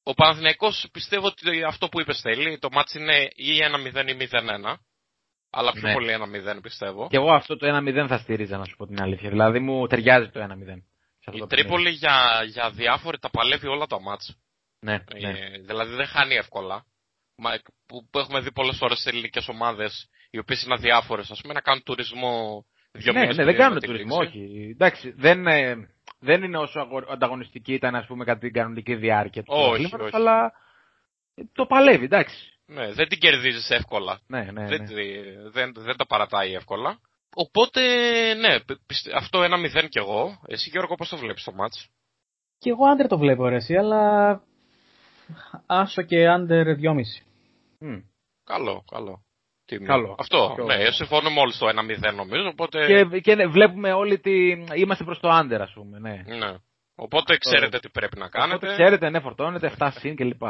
[0.03, 4.77] Ο Παναθηναϊκός πιστεύω ότι αυτό που είπες θέλει, το μάτς είναι ή 1-0 ή 0-1.
[5.51, 5.93] Αλλά πιο Ναι.
[5.93, 7.09] πολύ 1-0 πιστεύω.
[7.09, 9.31] Και εγώ αυτό το 1-0 θα στήριζα, να σου πω την αλήθεια.
[9.31, 10.83] Δηλαδή μου ταιριάζει το 1-0.
[11.19, 11.97] σε αυτό Η το Τρίπολη παιχνίδι.
[11.97, 14.37] για, για διάφορη τα παλεύει όλα τα μάτς.
[14.81, 15.29] Ναι, ναι.
[15.31, 16.85] Ε, δηλαδή δεν χάνει εύκολα.
[17.39, 17.51] Μα,
[17.87, 21.53] που, που έχουμε δει πολλές φορές σε ελληνικές ομάδες, οι οποίες είναι αδιάφορες, ας πούμε,
[21.55, 23.91] να κάνουν τουρισμό δύο ναι, μήνες ναι, πριν δεν την κάνουν λήξη.
[23.91, 24.71] τουρισμό, όχι.
[24.71, 25.75] Εντάξει, δεν, ε,
[26.19, 30.07] δεν είναι όσο αγο- ανταγωνιστική ήταν, ας πούμε, κατά την κανονική διάρκεια του Όχι, πρωταθλήματος,
[30.07, 30.17] όχι.
[30.17, 30.53] αλλά
[31.35, 32.37] ε, το παλεύει, εντάξει.
[32.67, 34.21] Ναι, δεν την κερδίζεις εύκολα.
[34.27, 34.87] Ναι, ναι, Δεν, ναι.
[34.87, 36.99] τη- δεν, δεν τα παρατάει εύκολα.
[37.35, 37.81] Οπότε,
[38.35, 40.41] ναι, πι- πιστε- αυτό ένα μηδέν κι εγώ.
[40.47, 41.89] Εσύ Γιώργο πώς το βλέπεις το μάτς;
[42.59, 44.41] Και εγώ άντερ το βλέπω ρε εσύ, αλλά
[45.67, 47.26] άσο και άντερ 2,5.
[47.81, 47.99] Μμ.
[48.45, 49.25] Καλό, καλό.
[49.65, 49.87] Τίμιο.
[49.87, 50.17] Καλό.
[50.19, 52.87] Αυτό, Πιο- ναι, συμφωνούμε όλοι στο 1-0 νομίζω, οπότε...
[52.87, 56.23] Και, και ναι, βλέπουμε όλοι ότι είμαστε προς το άντερ, ας πούμε, ναι.
[56.37, 56.55] Ναι.
[56.97, 58.55] Οπότε ξέρετε τι πρέπει να κάνετε.
[58.55, 60.43] Οπότε ξέρετε, ναι, φορτώνετε 7 συν κλπ.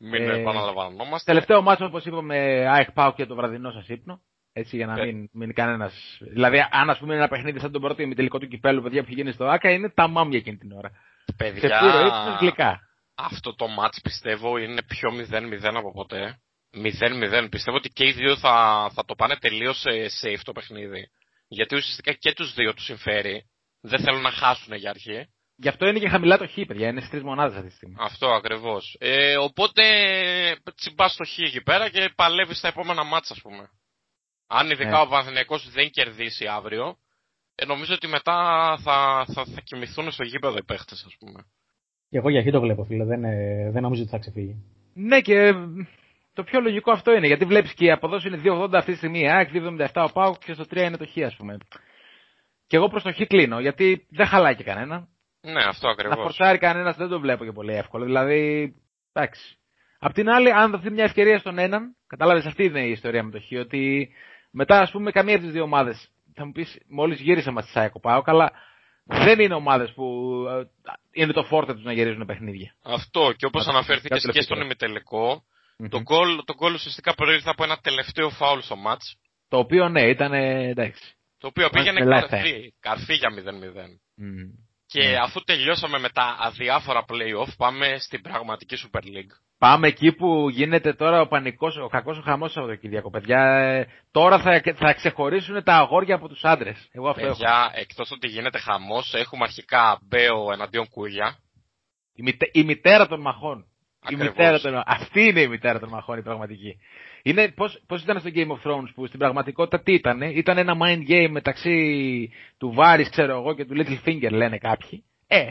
[0.00, 1.32] Μην Ε, επαναλαμβανόμαστε.
[1.32, 2.36] Τελευταίο μάτσο, όπως είπαμε,
[2.68, 4.20] ΑΕΚ πάω και το βραδινό σας ύπνο.
[4.52, 5.04] Έτσι, για να Ε.
[5.04, 5.90] μην μείνει κανένα.
[6.18, 9.12] Δηλαδή, αν ας πούμε είναι ένα παιχνίδι σαν τον πρώτο ημιτελικό του κυπέλου, παιδιά που
[9.12, 10.90] γίνει στο ΑΚΑ, είναι τα μάμια εκείνη την ώρα.
[11.36, 12.80] Παιδιά, Ξεφύρο ύπνος γλυκά.
[13.14, 16.38] αυτό το match πιστεύω είναι πιο 0-0 από ποτέ.
[16.84, 17.46] 0-0.
[17.50, 19.84] Πιστεύω ότι και οι δύο θα, θα το πάνε τελείως
[20.22, 21.10] safe το παιχνίδι.
[21.48, 23.46] Γιατί ουσιαστικά και τους δύο τους συμφέρει.
[23.80, 25.28] Δεν θέλουν να χάσουν για αρχή.
[25.56, 26.88] Γι' αυτό είναι και χαμηλά το χ, παιδιά.
[26.88, 27.96] Είναι στις τρεις μονάδες αυτή τη στιγμή.
[27.98, 28.96] Αυτό ακριβώς.
[29.00, 29.82] Ε, οπότε
[30.74, 33.70] τσιμπάς το χ εκεί πέρα και παλεύεις στα επόμενα μάτσα ας πούμε.
[34.46, 35.00] Αν ειδικά Ναι.
[35.00, 36.96] ο Παναθηναϊκός δεν κερδίσει αύριο,
[37.54, 38.34] ε, νομίζω ότι μετά
[38.82, 41.46] θα, θα, θα κοιμηθούν στο γήπεδο οι παίχτες ας πούμε.
[42.10, 43.04] Και εγώ για εκεί το βλέπω, φίλε.
[43.04, 44.56] Δεν, ε, δεν νομίζω ότι θα ξεφύγει.
[44.94, 45.52] Ναι, και ε,
[46.36, 47.26] το πιο λογικό αυτό είναι.
[47.26, 49.20] Γιατί βλέπεις και η αποδόση είναι 2,80 αυτή τη στιγμή.
[49.20, 51.56] η ΑΕΚ 2,77 ο ΠΑΟΚ και στο 3 είναι το χ, ας πούμε.
[52.66, 55.08] Και εγώ προς το χ κλείνω, γιατί δεν χαλάει και κανένα.
[55.40, 56.16] Ναι, αυτό Να ακριβώς.
[56.16, 58.04] φορσάρει κανένας δεν το βλέπω και πολύ εύκολο.
[58.04, 58.72] Δηλαδή,
[59.12, 59.56] εντάξει.
[59.98, 63.30] Απ' την άλλη, αν δοθεί μια ευκαιρία στον έναν, κατάλαβες αυτή είναι η ιστορία με
[63.30, 64.08] το Χ, ότι
[64.50, 67.68] μετά, ας πούμε, καμία από τις δύο ομάδες, θα μου πεις, μόλις γύρισα μα τη
[67.68, 68.52] ΣΑΕΚΟ πάω, καλά,
[69.04, 70.04] δεν είναι ομάδες που
[70.50, 70.62] ε,
[71.22, 72.74] είναι το φόρτε τους να γυρίζουν παιχνίδια.
[72.84, 74.56] Αυτό και όπως Να το- αναφέρθηκες κάτι και τελευταίο.
[74.56, 75.42] στον ημιτελικό,
[75.78, 75.88] Μμμ.
[75.88, 79.16] το γκολ, το γκολ ουσιαστικά προήλθε από ένα τελευταίο φάουλ στο μάτς,
[79.48, 81.14] Το οποίο, ναι, ήταν ε, εντάξει.
[81.38, 82.36] το οποίο πήγαινε ελάχιστα.
[82.36, 84.00] καρφί, καρφί για 0-0.
[84.14, 84.50] Μμ.
[84.88, 85.16] Και Ναι.
[85.16, 89.34] αφού τελειώσαμε με τα αδιάφορα play-off, πάμε στην πραγματική Super League.
[89.58, 93.10] Πάμε εκεί που γίνεται τώρα ο πανικός, ο κακός ο χαμός Σαββατοκύριακο.
[93.10, 96.88] Παιδιά, ε, τώρα θα, θα ξεχωρίσουν τα αγόρια από τους άντρες.
[96.92, 97.30] Εγώ αυτό έχω.
[97.36, 101.38] Παιδιά, εκτός ότι γίνεται χαμός, έχουμε αρχικά Μπέο εναντίον Κούλια.
[102.14, 103.66] Η, μητε- η μητέρα των μαχών.
[104.02, 104.26] Η Ακριβώς.
[104.26, 104.82] μητέρα των...
[104.86, 106.76] Αυτή είναι η μητέρα των μαχών, η πραγματική.
[107.22, 110.76] Είναι, πώς, πώς ήταν στο Game of Thrones που στην πραγματικότητα τι ήταν, ήταν ένα
[110.82, 115.04] mind game μεταξύ του Βάρης, ξέρω εγώ, και του Littlefinger, λένε κάποιοι.
[115.26, 115.44] Ε,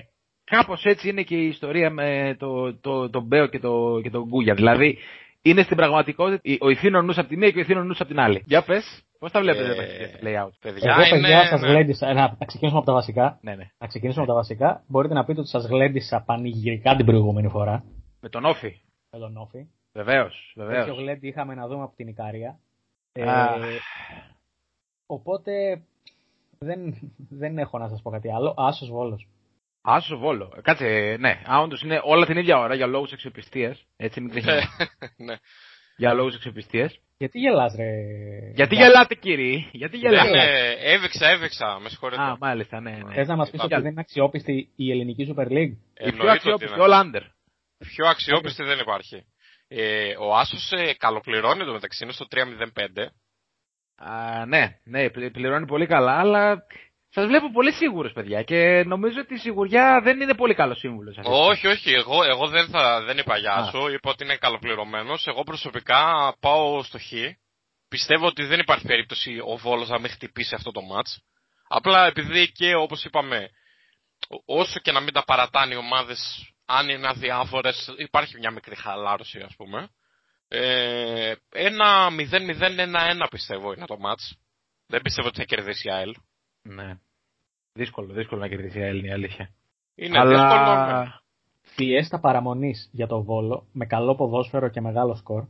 [0.44, 4.24] κάπως έτσι είναι και η ιστορία με το, το, το Μπέο και το, και τον
[4.24, 4.54] Γκούγια.
[4.54, 4.98] Δηλαδή,
[5.42, 8.10] είναι στην πραγματικότητα η- ο ηθήνων νους από τη μία και ο ηθήνων νους από
[8.10, 8.44] την άλλη.
[8.46, 11.46] Για πες, πώς τα βλέπετε Ε, τα παιχνίδια στα layout; Παιδιά, Εγώ, παιδιά, είναι...
[11.50, 11.68] σας ναι.
[11.68, 12.14] γλέντισα.
[12.14, 13.40] Να, να ξεκινήσουμε από τα βασικά.
[13.42, 13.64] Ναι, ναι.
[13.80, 14.84] Να ξεκινήσουμε από τα βασικά.
[14.88, 17.84] Μπορείτε να πείτε ότι σας γλέντισα πανηγυρικά την προηγούμενη φορά.
[18.26, 18.82] Με τον Όφη.
[19.12, 19.68] Με τον Όφη.
[19.94, 20.98] Βεβαίως, Τέτοιο βεβαίως.
[20.98, 22.60] γλέντι είχαμε να δούμε από την Ικαρία.
[23.20, 23.56] Α.
[23.56, 23.80] Ε,
[25.06, 25.82] οπότε
[26.60, 26.80] δεν,
[27.30, 28.54] δεν έχω να σας πω κάτι άλλο.
[28.58, 29.28] Άσος Βόλος.
[29.82, 30.54] Άσος Βόλο.
[30.58, 31.42] Ε, Κάτσε, ναι.
[31.52, 33.86] Α, όντως είναι όλα την ίδια ώρα για λόγους αξιοπιστίας.
[33.98, 34.62] Έτσι μην ξεχνάμε.
[35.18, 35.36] ναι.
[35.98, 37.00] για λόγους αξιοπιστίας.
[37.18, 37.92] Γιατί γελάς ρε.
[38.56, 42.22] Γιατί Γκά- γελάτε κύριοι, γιατί Δεν, γελάτε; ε, έβηξα, έβηξα, με συγχωρείτε.
[42.22, 43.14] Α, μάλιστα, ναι, ναι.
[43.14, 46.24] Θες να μας πεις ότι δεν είναι αξιόπιστη η ελληνική Super League; Η πιο Εννοείται
[46.24, 46.84] ότι αξιόπιστη, είναι.
[46.84, 47.22] όλα under.
[47.78, 49.26] Πιο αξιόπιστη δεν υπάρχει.
[49.68, 53.06] Ε, ο Άσος ε, καλοπληρώνει το μεταξύ, είναι στο 305.
[53.96, 56.58] Α, ναι, ναι, πλη- πληρώνει πολύ καλά, αλλά
[57.10, 61.18] σας βλέπω πολύ σίγουρος, παιδιά, και νομίζω ότι η σιγουριά δεν είναι πολύ καλός σύμβουλος.
[61.24, 63.70] Όχι, όχι, εγώ, εγώ δεν, θα, δεν είπα γεια Α.
[63.70, 65.28] σου, είπα ότι είναι καλοπληρωμένος.
[65.28, 67.12] Εγώ προσωπικά πάω στο Χ.
[67.88, 71.22] Πιστεύω ότι δεν υπάρχει περίπτωση ο Βόλος να μην χτυπήσει αυτό το μάτς.
[71.68, 73.50] Απλά επειδή και όπως είπαμε,
[74.28, 78.76] ό- όσο και να μην τα παρατάνε οι ομάδες, αν είναι αδιάφορες, υπάρχει μια μικρή
[78.76, 79.90] χαλάρωση ας πούμε.
[80.48, 84.38] Ε, ένα 0-0-1-1 πιστεύω είναι το μάτς.
[84.88, 86.14] Δεν πιστεύω ότι θα κερδίσει η ΑΕΛ.
[86.62, 87.00] Ναι.
[87.74, 89.50] Δύσκολο, δύσκολο να κερδίσει η Έλληνη, η αλήθεια.
[89.96, 90.42] Είναι δύσκολο.
[90.42, 90.50] ναι.
[90.52, 91.24] αλλά...
[91.62, 95.44] Φιέστα παραμονής για το Βόλο, με καλό ποδόσφαιρο και μεγάλο σκορ.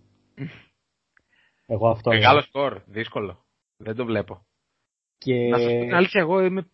[1.66, 2.42] Εγώ αυτό Μεγάλο λέω.
[2.44, 3.46] σκορ, δύσκολο.
[3.78, 4.46] Δεν το βλέπω.
[5.18, 5.34] Και...
[5.34, 6.70] Να σας πω την αλήθεια, εγώ είμαι...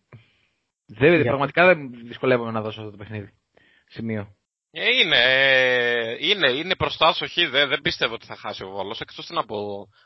[0.86, 3.32] Δεν, Για- πραγματικά δεν δυσκολεύομαι να δώσω αυτό το παιχνίδι.
[3.92, 4.36] Σημείο.
[4.70, 7.34] Ε, είναι, ε, είναι, είναι μπροστά στο χ.
[7.50, 9.00] Δεν, δεν πίστευω ότι θα χάσει ο Βόλος.
[9.00, 9.56] Εκτός τι να πω,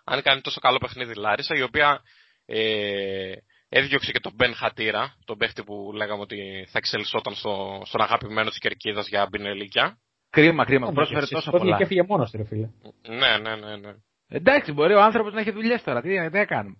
[0.05, 2.01] αν κάνει τόσο καλό παιχνίδι η Λάρισα, η οποία
[2.46, 3.33] ε,
[3.68, 8.49] έδιωξε και τον Μπεν Χατήρα, τον παίχτη που λέγαμε ότι θα εξελισσόταν στο, στον αγαπημένο
[8.49, 9.99] της Κερκίδας για μπινελίκια.
[10.31, 10.87] Κρίμα, κρίμα.
[10.87, 11.77] Ναι, Πρόσφερε και τόσα σηκώθηκε πολλά.
[11.77, 12.68] και έφυγε μόνος του, ρε φίλε.
[13.09, 13.77] Ναι, ναι, ναι.
[13.77, 13.94] ναι.
[14.29, 16.01] Εντάξει, μπορεί ο άνθρωπος να έχει δουλειές τώρα.
[16.01, 16.77] Τι, τι να κάνουμε.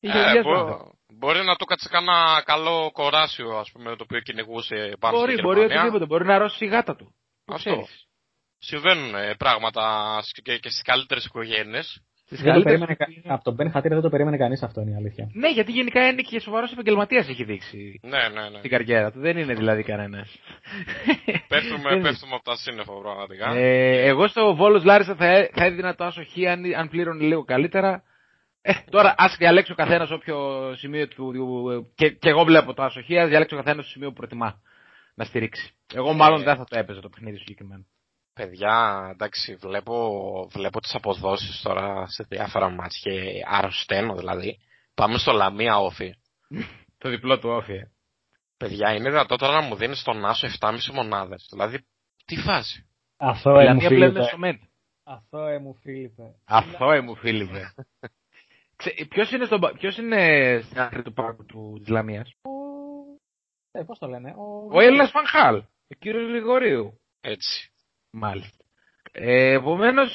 [0.00, 0.92] Είχε Ε, δουλειές ο μπο- άνθρωπος.
[1.18, 5.42] μπορεί να του κάτσε κανένα καλό κοράσιο, ας πούμε, το οποίο κυνηγούσε πάνω Μπορεί, στη
[5.42, 5.80] μπορεί Γερμανία.
[5.82, 6.06] οτιδήποτε.
[6.10, 7.14] Μπορεί να ρώσει η γάτα του.
[7.44, 7.70] Το Αυτό.
[7.70, 8.04] ξέρεις.
[8.58, 9.82] Συμβαίνουν ε, πράγματα
[10.22, 12.02] σ- και, και στις καλύτερες οικογένειες.
[12.24, 14.80] Στις Δεν το καλύτερες- περίμενε, κα- από τον Μπεν Χατήρα δεν το περίμενε κανείς αυτό
[14.80, 15.30] είναι η αλήθεια.
[15.32, 18.58] Ναι, γιατί γενικά είναι και σοβαρός επαγγελματίας έχει δείξει Ναι, ναι, ναι.
[18.58, 19.20] στην καριέρα του.
[19.20, 20.28] Δεν είναι δηλαδή κανένας.
[21.48, 23.54] Πέφτουμε, πέφτουμε από τα σύννεφα πραγματικά.
[23.54, 27.24] Ε, εγώ στο Βόλος Λάρισα θα, έ- θα έδινα το άσο χ αν, αν πλήρωνε
[27.24, 28.02] λίγο καλύτερα.
[28.62, 31.32] Ε, τώρα ας διαλέξει ο καθένας όποιο σημείο του.
[31.32, 34.14] του- και, και εγώ βλέπω το άσο χ, α διαλέξει ο καθένας το σημείο που
[34.14, 34.60] προτιμά
[35.14, 35.74] να στηρίξει.
[35.94, 36.44] Εγώ μάλλον Ε.
[36.44, 37.84] δεν θα το έπαιζα το παιχνίδι συγκεκριμένο.
[38.34, 43.10] Παιδιά, εντάξει, βλέπω, βλέπω τις αποδόσεις τώρα σε διάφορα μάτς και
[43.46, 44.58] αρρωσταίνω δηλαδή.
[44.94, 46.14] Πάμε στο Λαμία όφη.
[46.98, 47.72] Το διπλό του όφη.
[47.72, 47.90] ε.
[48.56, 51.46] Παιδιά, είναι δυνατό τώρα να μου δίνεις στον Άσο 7,5 μονάδες.
[51.50, 51.84] Δηλαδή,
[52.24, 52.86] τι φάση.
[53.16, 54.30] Αθώε Η μου Λαμία πλέον είναι Φίλιππε.
[54.30, 54.70] σωμένη.
[55.04, 56.34] Αθώε μου Φίλιππε.
[56.44, 57.74] Αθώε μου, Φίλιππε.
[59.08, 62.32] Ποιος είναι, στον, πα- ποιος είναι στην άκρη του πάγκου του της Λαμίας;
[63.72, 64.30] Ε, πώς το λένε.
[64.36, 67.00] Ο, Ο Έλληνας Φανχάλ, ο κύριος Γρηγορίου.
[67.20, 67.70] Έτσι.
[68.12, 68.64] Μάλιστα.
[69.12, 70.10] Ε, Επομένως,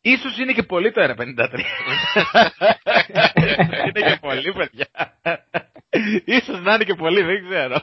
[0.00, 1.16] ίσως είναι και πολύ το 1,53.
[3.86, 4.86] είναι και πολύ, παιδιά.
[6.24, 7.80] Ίσως να είναι και πολύ, δεν ξέρω.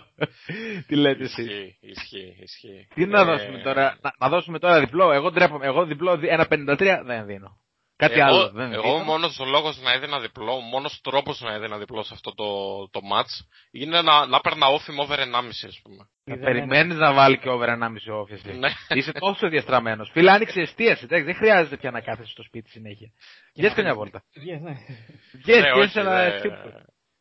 [0.87, 2.87] Τι λέτε εσείς; Ισχύει, ισχύει, ισχύει.
[2.93, 5.11] Τι να Ε, δώσουμε τώρα, να, να δώσουμε τώρα διπλό.
[5.11, 5.65] Εγώ ντρέπομαι.
[5.65, 7.57] Εγώ διπλό 1,53 δεν δίνω.
[7.97, 8.93] Κάτι εγώ, άλλο δεν Εγώ δίνω.
[8.95, 12.45] ο μόνος λόγος να έδινα διπλό, ο μόνος τρόπος να έδινα διπλό σε αυτό το,
[12.89, 15.23] το match είναι να, να παίρνα όφη με over 1,5
[15.67, 16.09] ας πούμε.
[16.23, 18.53] Να περιμένεις να βάλει και over 1,5 όφηση.
[18.53, 18.69] Ναι.
[18.89, 20.09] Είσαι τόσο διαστραμμένος.
[20.11, 21.03] Φίλε, άνοιξε εστίαση.
[21.03, 23.11] εντάξει, Δεν χρειάζεται πια να κάθεσαι στο σπίτι συνέχεια.
[23.55, 24.23] Βγες καμιά βόλτα.
[24.35, 24.73] Yes, ναι.
[25.43, 26.71] Βγες, Ναι, βγες όχι, ένα δεν- τσίπρο.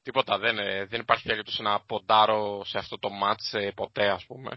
[0.03, 4.25] Τίποτα, δεν, ε, δεν υπάρχει περίπτωση να ποντάρω σε αυτό το match ε, ποτέ ας
[4.27, 4.51] πούμε.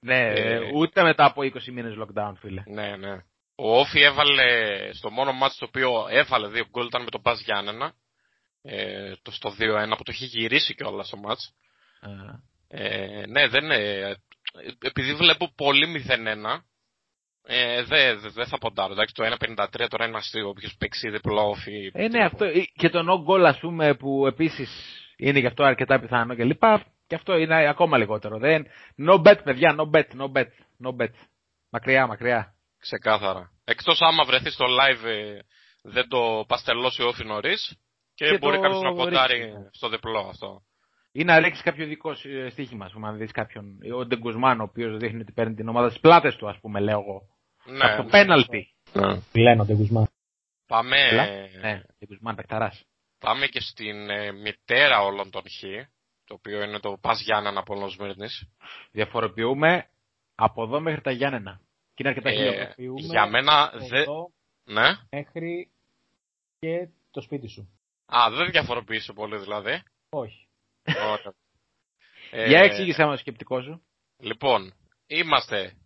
[0.00, 2.62] Ναι, Ε, ούτε μετά από 20 μήνες lockdown, φίλε.
[2.66, 3.16] Ναι, ναι.
[3.62, 4.44] Ο Όφη έβαλε
[4.92, 7.92] στο μόνο μάτς το οποίο έβαλε δύο γκολ ήταν με τον Μπας Γιάννενα.
[8.62, 11.54] Ε, το στο 2-1 που το έχει γυρίσει και όλα στο μάτς.
[12.68, 14.16] Ε, ναι, δεν ε,
[14.82, 16.60] επειδή βλέπω πολύ 0-1,
[17.42, 18.92] ε, δεν δε, δεν θα ποντάρω.
[18.92, 20.48] Εντάξει, το 1-53 τώρα είναι αστείο.
[20.48, 21.90] Όποιος παίξει διπλό Όφη.
[21.92, 22.44] Ε, ναι, αυτό.
[22.44, 24.70] ε, Και το no goal, ας πούμε, που επίσης
[25.16, 26.84] είναι γι' αυτό αρκετά πιθανό και λοιπά.
[27.06, 28.38] Και αυτό είναι ακόμα λιγότερο.
[28.38, 28.66] Δεν...
[29.08, 30.50] No bet, παιδιά, no bet, no bet,
[30.84, 31.12] no bet.
[31.70, 32.54] Μακριά, μακριά.
[32.80, 33.50] Ξεκάθαρα.
[33.64, 35.38] Εκτός άμα βρεθείς στο live ε,
[35.82, 37.76] δεν το παστελώσει ο Όφη νωρίς
[38.14, 39.68] και, Και μπορεί το κάποιος να ποντάρει ρίξει.
[39.72, 40.62] στο διπλό αυτό.
[41.12, 43.78] Ή να ρίξει κάποιο δικό ε, στοίχημα, ας πούμε, αν δεις κάποιον.
[43.98, 46.98] Ο Ντεγκουσμάν, ο οποίος δείχνει ότι παίρνει την ομάδα στις πλάτες του, ας πούμε, λέω
[47.00, 47.22] εγώ.
[47.64, 48.74] Ναι, Από το πέναλτι.
[48.92, 49.20] ναι.
[49.32, 50.08] Λένε τον Κουσμά.
[50.66, 51.24] Πάμε, Έλα.
[51.60, 52.72] Ναι, Ντεγκουσμάν, παιχταρά.
[53.18, 55.60] πάμε και στην ε, μητέρα όλων των χ,
[56.24, 58.48] το οποίο είναι το Πας Γιάννενα από Σμύρνης.
[58.92, 59.84] Διαφοροποιούμε
[60.34, 61.60] από εδώ μέχρι τα Γιάννενα.
[62.00, 63.10] Και είναι αρκετά Ε, χιλιόμετρα.
[63.12, 63.92] για μένα δεν...
[64.02, 64.32] Εδώ
[64.64, 64.88] Ναι.
[65.10, 65.70] μέχρι
[66.58, 67.70] και το σπίτι σου.
[68.06, 69.82] Α, δεν διαφοροποιήσω πολύ δηλαδή.
[70.10, 70.48] Όχι.
[70.86, 71.34] Ωραία.
[72.32, 73.82] Ε, Για εξήγησέ μα το σκεπτικό σου.
[74.18, 74.74] Λοιπόν,
[75.06, 75.76] είμαστε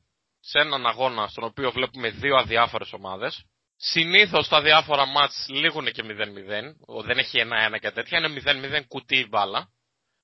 [0.40, 3.44] σε έναν αγώνα στον οποίο βλέπουμε δύο αδιάφορες ομάδες.
[3.76, 6.74] Συνήθως τα διάφορα μάτς λήγουν και 0-0.
[6.86, 8.18] Ο- Δεν έχει 1-1 και τέτοια.
[8.18, 9.68] Είναι 0-0 κουτί η μπάλα.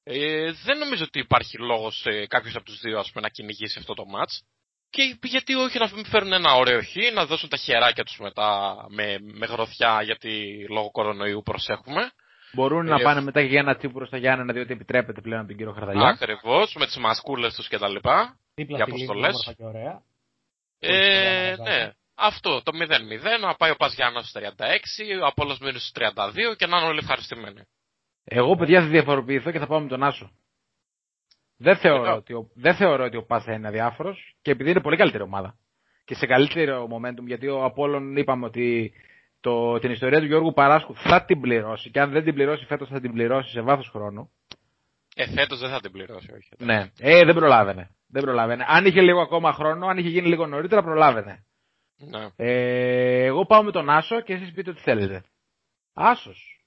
[0.02, 3.78] Ε, δεν νομίζω ότι υπάρχει λόγος ε, κάποιος από τους δύο ας πούμε, να κυνηγήσει
[3.78, 4.42] αυτό το μάτς.
[4.90, 8.76] Και γιατί όχι να μην φέρουν ένα ωραίο χ, να δώσουν τα χεράκια τους μετά
[8.88, 10.30] με, με γροθιά, γιατί
[10.70, 12.10] λόγω κορονοϊού προσέχουμε.
[12.52, 15.48] Μπορούν Ε, να πάνε μετά και για ένα τσίπουρο στα Γιάννενα, διότι επιτρέπεται πλέον από
[15.48, 16.06] τον κύριο Χαρδαλιά.
[16.08, 17.94] Ακριβώς, με τις μασκούλες τους κτλ.
[18.54, 19.28] Δίπλα Για στη λίμνη, αποστολές.
[19.34, 20.02] όμορφα και ωραία.
[20.78, 21.90] Ε, Πολύ ναι.
[22.14, 26.54] Αυτό, το 0-0, να πάει ο Πας Γιάννας στους 36, ο Απόλλος μείνει στους 32
[26.56, 27.62] και να είναι όλοι ευχαριστημένοι.
[28.24, 30.30] Εγώ, παιδιά, θα διαφοροποιηθώ και θα πάω με τον Άσο.
[31.62, 32.14] Δεν θεωρώ, Εδώ.
[32.14, 35.22] ότι ο, δεν θεωρώ ότι ο Πας θα είναι αδιάφορος και επειδή είναι πολύ καλύτερη
[35.22, 35.58] ομάδα.
[36.04, 38.92] Και σε καλύτερο momentum, γιατί ο Απόλλων είπαμε ότι
[39.40, 41.90] το, την ιστορία του Γιώργου Παράσκου θα την πληρώσει.
[41.90, 44.30] Και αν δεν την πληρώσει φέτος, θα την πληρώσει σε βάθος χρόνου.
[45.14, 46.48] Ε, φέτος δεν θα την πληρώσει, όχι.
[46.58, 46.90] Ναι.
[46.98, 47.90] Ε, δεν προλάβαινε.
[48.08, 48.64] Δεν προλάβαινε.
[48.68, 51.44] Αν είχε λίγο ακόμα χρόνο, αν είχε γίνει λίγο νωρίτερα, προλάβαινε.
[51.96, 52.28] Ναι.
[52.36, 55.22] Ε, εγώ πάω με τον Άσο και εσείς πείτε ό,τι θέλετε.
[55.92, 56.64] Άσος.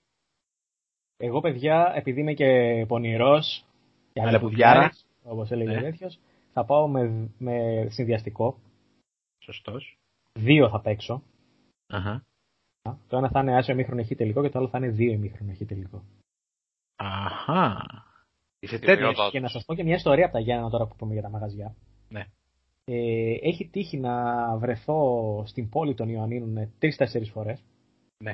[1.18, 2.46] Εγώ, παιδιά, επειδή είμαι και
[2.88, 3.73] πονηρός και
[4.22, 4.72] Αλεπουδιάρα.
[4.80, 5.78] αλεπουδιάρης, όπως έλεγε Ναι.
[5.78, 6.20] ο τέτοιος,
[6.54, 8.58] θα πάω με, με συνδυαστικό.
[9.40, 9.98] Σωστός.
[10.34, 11.24] Δύο θα παίξω.
[11.88, 12.26] Αχα.
[13.08, 15.54] Το ένα θα είναι άσο ημίχρονο χ τελικό και το άλλο θα είναι δύο ημίχρονο
[15.54, 16.04] χ τελικό.
[16.96, 17.86] Αχα.
[18.60, 19.08] Είσαι Τι τέτοιο.
[19.08, 19.30] ωραίο.
[19.30, 21.30] Και να σας πω και μια ιστορία από τα Γιάννα τώρα που πούμε για τα
[21.30, 21.76] μαγαζιά.
[22.10, 22.26] Ναι.
[22.86, 24.14] Ε, έχει τύχει να
[24.58, 27.64] βρεθώ στην πόλη των Ιωαννίνων τρει-τέσσερι φορές.
[28.18, 28.34] Ναι.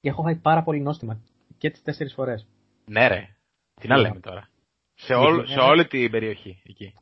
[0.00, 1.20] Και έχω φάει πάρα πολύ νόστιμα
[1.58, 2.46] και τις τέσσερις φορές.
[2.86, 3.28] Ναι, ρε.
[3.80, 4.02] Τι να Ναι.
[4.02, 4.48] λέμε τώρα.
[5.00, 6.94] Σε, όλ, σε όλη την περιοχή εκεί.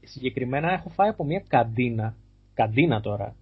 [0.00, 2.14] Συγκεκριμένα έχω φάει από μια καντίνα,
[2.54, 3.34] καντίνα τώρα,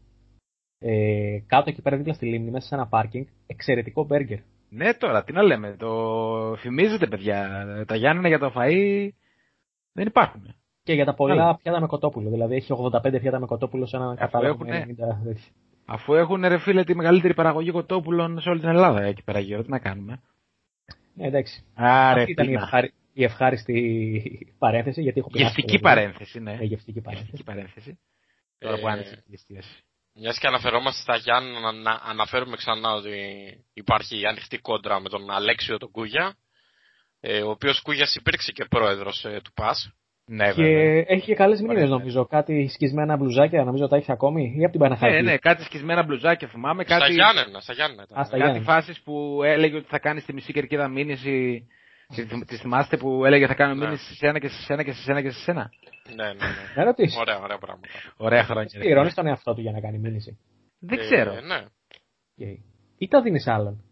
[0.78, 4.38] ε, κάτω εκεί πέρα δίπλα στη λίμνη, μέσα σε ένα πάρκινγκ, εξαιρετικό μπέργκερ.
[4.68, 5.76] Ναι, τώρα, τι να λέμε.
[5.78, 7.64] Το φημίζετε, παιδιά.
[7.86, 9.08] Τα Γιάννενα για το φαΐ
[9.92, 10.54] δεν υπάρχουν.
[10.82, 11.56] Και για τα πολλά Καλά.
[11.62, 12.30] πιάτα με κοτόπουλο.
[12.30, 14.64] Δηλαδή έχει 85 πιάτα με κοτόπουλο σε έναν κατάλογο.
[14.64, 14.94] με έχουνε.
[14.94, 15.44] 90 τέτοια.
[15.86, 19.62] Αφού έχουν ρε φίλε τη μεγαλύτερη παραγωγή κοτόπουλων σε όλη την Ελλάδα εκεί πέρα γύρω,
[19.62, 20.20] τι να κάνουμε.
[21.14, 21.64] Ναι, εντάξει.
[21.74, 22.90] Άρε, Αυτή ήταν η, πείνα.
[23.14, 23.56] Ευχάρι...
[23.66, 25.02] η ευχάριστη παρένθεση.
[25.02, 25.94] Γιατί έχω πεινάσει Γευστική πολύ.
[25.94, 26.52] παρένθεση, ναι.
[26.52, 27.30] Ναι, γευστική παρένθεση.
[27.30, 27.98] Γευστική παρένθεση.
[28.58, 29.82] Τώρα που Ε, άνοιξε η εστίαση.
[30.14, 33.10] Μιας και αναφερόμαστε στα Γιάννη, να, να αναφέρουμε ξανά ότι
[33.72, 36.36] υπάρχει ανοιχτή κόντρα με τον Αλέξιο τον Κούγια,
[37.20, 39.92] ε, ο οποίος Κούγιας υπήρξε και πρόεδρος ε, του ΠΑΣ.
[40.24, 41.04] Ναι, Και βέβαια.
[41.06, 41.88] έχει και καλές μνήμες Ωραία.
[41.88, 42.26] νομίζω.
[42.26, 44.54] Κάτι σκισμένα μπλουζάκια, νομίζω τα έχει ακόμη.
[44.58, 45.22] Ή από την Παναχαϊκή.
[45.22, 46.84] Ναι, ναι, κάτι σκισμένα μπλουζάκια θυμάμαι.
[46.84, 48.18] Στα Κάτι, Γιάννενα, στα Γιάννενα ήταν.
[48.18, 48.64] Α, στα κάτι Γιάννενα.
[48.72, 51.66] φάσεις που έλεγε ότι θα κάνεις στη μισή κερκίδα μήνυση.
[52.14, 53.84] Τη- Τη θυμάστε που έλεγε θα κάνω Ναι.
[53.84, 55.70] μήνυση σε σένα και σε σένα και σε σένα και σε σένα.
[56.14, 56.72] Ναι, ναι, ναι.
[56.76, 57.20] Να ρωτήσω.
[57.20, 57.88] Ωραία, ωραία πράγματα.
[58.16, 58.70] Ωραία χρόνια.
[58.74, 58.78] ρε.
[58.80, 60.38] Πληρώνεις τον εαυτό του για να κάνει μήνυση;
[60.80, 61.40] Δεν Ε, ξέρω.
[61.40, 61.64] ναι.
[62.38, 62.56] Okay.
[62.98, 63.84] Ή τα δίνεις άλλον;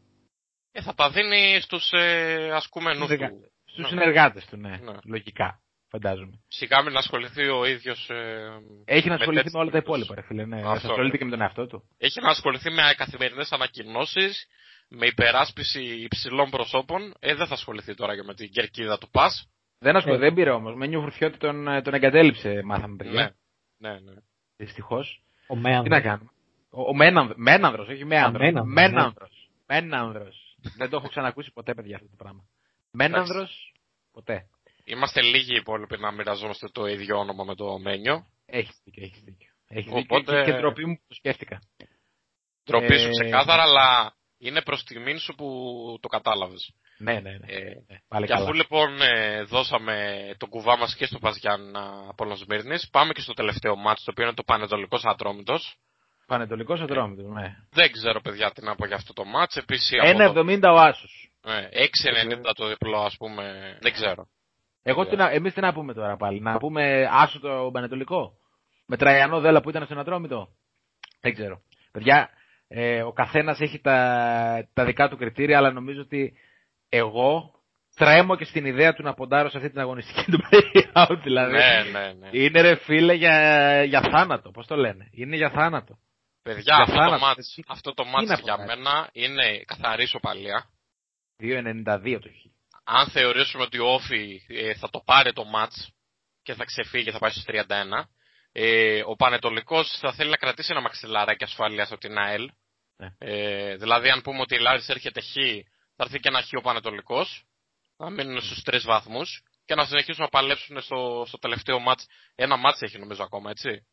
[0.72, 3.50] Ε, θα τα δίνει στους ε, ασκούμενους Συνεργα- του.
[3.64, 3.88] Στους Ναι.
[3.88, 4.68] συνεργάτες του, ναι.
[4.70, 4.92] Ναι.
[5.04, 5.60] Λογικά.
[5.92, 6.40] Φαντάζομαι.
[6.48, 8.10] Σιγά μην ασχοληθεί ο ίδιος...
[8.10, 8.14] Ε,
[8.84, 9.82] Έχει να με ασχοληθεί με τέτοιες όλα τα περιπτώσεις.
[9.82, 10.44] υπόλοιπα, ρε φίλε.
[10.46, 10.56] Ναι.
[10.56, 10.78] Αυτό.
[10.80, 11.82] Θα ασχολείται και με τον εαυτό του.
[11.98, 14.46] Έχει να ασχοληθεί με καθημερινές ανακοινώσεις,
[14.90, 17.14] με υπεράσπιση υψηλών προσώπων.
[17.18, 19.48] Ε, δεν θα ασχοληθεί τώρα και με την κερκίδα του ΠΑΣ.
[19.78, 20.26] Δεν ασχολείται, Ε.
[20.26, 20.74] δεν πήρε όμως.
[20.76, 23.34] Με νιουφουρφιώτη τον, ε, τον εγκατέλειψε, μάθαμε Ναι, παιδιά.
[23.78, 24.12] ναι, ναι.
[24.56, 25.22] Δυστυχώς.
[25.48, 25.84] Ο Μέανδρος.
[25.84, 26.30] Τι να κάνουμε.
[26.70, 28.40] Ο, ο Μένανδρος, Μένανδρος, όχι Μέανδρος.
[28.42, 29.50] Μένανδρος, Μένανδρος.
[29.66, 30.56] Μένανδρος.
[30.76, 32.44] Δεν το έχω ξανακούσει ποτέ, παιδιά, αυτό το πράγμα.
[32.92, 33.74] Μένανδρος,
[34.12, 34.46] ποτέ.
[34.84, 38.26] Είμαστε λίγοι οι υπόλοιποι να μοιραζόμαστε το ίδιο όνομα με το Μένιο.
[38.46, 39.48] Έχεις δίκιο, έχεις δίκιο.
[39.68, 41.60] Έχεις Οπότε- δίκιο και, και ντροπή μου που το σκέφτηκα.
[42.64, 45.46] Τροπή σου Ε, ξεκάθαρα, αλλά είναι προς τιμήν σου που
[46.00, 46.74] το κατάλαβες.
[46.98, 47.46] Ναι, ναι, ναι.
[47.46, 47.96] Ε, ναι.
[48.08, 48.44] Πάλι και καλά.
[48.44, 49.94] αφού λοιπόν ε, δώσαμε
[50.38, 54.24] τον κουβά μας και στο Παζιάννα από Σμύρνης, πάμε και στο τελευταίο μάτσο, το οποίο
[54.24, 55.76] είναι το Πανετολικός Ατρόμητος.
[56.26, 57.56] Πανετολικός Ατρόμητος, ναι.
[57.70, 59.56] Δεν ξέρω παιδιά τι να πω για αυτό το μάτς.
[59.56, 61.30] Επίσης από το, 1,70 ο Άσος.
[61.44, 61.84] ε,
[62.42, 64.28] 6,90 το διπλό ας πούμε, δεν ξέρω.
[64.82, 66.40] Εγώ τι να, εμείς τι να πούμε τώρα πάλι.
[66.40, 68.32] Να πούμε Άσο το Πανετολικό;
[68.86, 70.48] Με Τραγιανό Δέλα που ήταν στον Ατρόμητο;
[71.20, 71.62] Δεν ξέρω.
[71.92, 72.30] Παιδιά,
[72.72, 76.32] ε, ο καθένας έχει τα, τα δικά του κριτήρια, αλλά νομίζω ότι
[76.88, 77.50] εγώ
[77.94, 81.18] τρέμω και στην ιδέα του να ποντάρω σε αυτή την αγωνιστική του play-out.
[81.22, 81.52] Δηλαδή.
[81.52, 82.28] ναι, ναι, ναι.
[82.32, 84.50] Είναι ρε φίλε για, για θάνατο.
[84.50, 85.08] Πώς το λένε.
[85.12, 85.98] Είναι για θάνατο.
[86.42, 87.24] Παιδιά, για αυτό το, θάνατο.
[87.24, 90.64] μάτς, Τι- αυτό το τι μάτς να για πω, μένα είναι καθαρή σοπαλία.
[91.42, 92.46] 2,92 το χ.
[92.84, 95.90] Αν θεωρήσουμε ότι ο Όφη ε, θα το πάρει το μάτς
[96.42, 98.04] και θα ξεφύγει, θα πάει στους 31,
[98.52, 102.50] ε, ο Πανετολικός θα θέλει να κρατήσει ένα μαξιλαράκι ασφαλείας από την ΑΕΛ.
[103.00, 103.08] Ναι.
[103.18, 105.34] Ε, δηλαδή, αν πούμε ότι η Λάρης έρχεται χ,
[105.96, 107.44] θα έρθει και ένα χ ο Πανετολικός,
[107.96, 112.06] να μείνουν στους τρεις βαθμούς και να συνεχίσουν να παλέψουν στο, στο τελευταίο μάτς.
[112.34, 113.86] Ένα μάτς έχει νομίζω ακόμα, έτσι.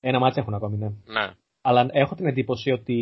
[0.00, 0.88] Ένα μάτσο έχουν ακόμη, ναι.
[1.04, 1.32] Ναι.
[1.62, 2.98] Αλλά έχω την εντύπωση ότι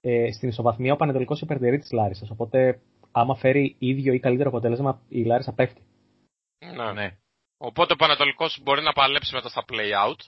[0.00, 2.30] ε, στην ισοβαθμία ο Πανετολικός υπερτερεί της Λάρισας.
[2.30, 2.80] Οπότε,
[3.12, 5.82] άμα φέρει ίδιο ή καλύτερο αποτέλεσμα, η Λάρισα πέφτει.
[6.58, 6.92] ναι.
[6.92, 7.16] Ναι.
[7.58, 10.20] Οπότε ο Πανετολικός μπορεί να παλέψει μετά στα play-out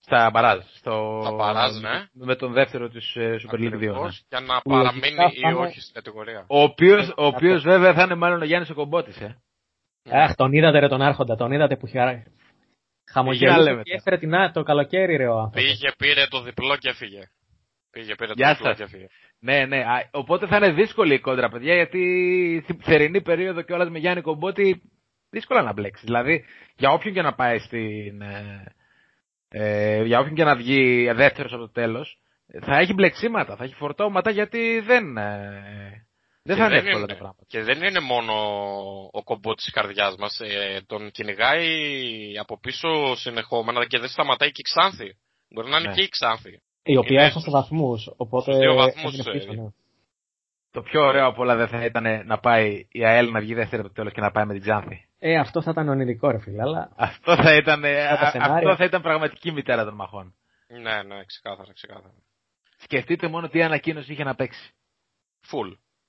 [0.00, 0.58] Στα μπαράζ.
[0.74, 1.20] Στο...
[1.24, 2.06] Στα μπαράζ, ναι.
[2.12, 3.60] Με τον δεύτερο της ε, Super League 2.
[3.60, 3.74] Ναι.
[3.76, 6.44] Ακριβώς, για να Που παραμείνει λογικά ή πάνε- όχι στην κατηγορία.
[6.48, 9.36] Ο οποίος, ο οποίος βέβαια θα είναι μάλλον ο Γιάννης ο Κομπότης, ε.
[10.10, 12.24] Αχ, τον είδατε ρε τον Άρχοντα, τον είδατε που είχε Είχε να λέμε
[13.12, 13.82] χαμογελούσε και τώρα.
[13.84, 15.62] έφερε την Α- το καλοκαίρι ρε ο άνθρωπος.
[15.62, 17.20] Πήγε, πήρε το διπλό και έφυγε.
[17.90, 18.76] Πήγε, πήρε το Γεια διπλό σας.
[18.76, 19.06] και έφυγε.
[19.40, 19.78] Ναι, ναι.
[19.78, 24.22] Α, Οπότε θα είναι δύσκολη η κόντρα, παιδιά, γιατί στη θερινή περίοδο κιόλα με Γιάννη
[24.22, 24.82] Κομπότη
[25.30, 26.04] δύσκολα να μπλέξεις.
[26.04, 26.44] Δηλαδή,
[26.76, 28.20] για όποιον και να πάει στην.
[28.22, 28.64] Ε,
[29.48, 32.18] ε, για όποιον και να βγει δεύτερος από το τέλος,
[32.60, 35.16] θα έχει μπλεξίματα, θα έχει φορτώματα γιατί δεν.
[35.16, 36.06] Ε,
[36.42, 37.44] δεν Και θα είναι δεν εύκολα είναι- τα πράγματα.
[37.46, 38.32] Και δεν είναι μόνο
[39.12, 40.40] ο κομπότης της καρδιάς μας.
[40.40, 41.68] Ε, τον κυνηγάει
[42.40, 45.16] από πίσω συνεχόμενα και δεν σταματάει και η Ξάνθη.
[45.50, 45.94] Μπορεί να είναι Ναι.
[45.94, 46.60] και η Ξάνθη.
[46.82, 49.68] Η οποία Είναι έχασε βαθμούς, οπότε στους δύο βαθμούς, έμεινε πίσω, ε, ναι.
[50.70, 53.80] Το πιο ωραίο από όλα δεν θα ήταν να πάει η ΑΕΛ να βγει δεύτερη
[53.80, 55.07] από το τέλος και να πάει με την Τζάνθη.
[55.18, 58.54] Ε, αυτό θα ήταν ονειρικό ρε φίλε, αλλά Αυτό θα ήταν, ε, τα α- σενάρια.
[58.56, 60.34] αυτό θα ήταν πραγματική μητέρα των μαχών.
[60.68, 62.14] Ναι, ναι, ξεκάθαρα, ξεκάθαρα.
[62.76, 64.72] Σκεφτείτε μόνο τι ανακοίνωση είχε να παίξει.
[65.40, 65.68] Φουλ.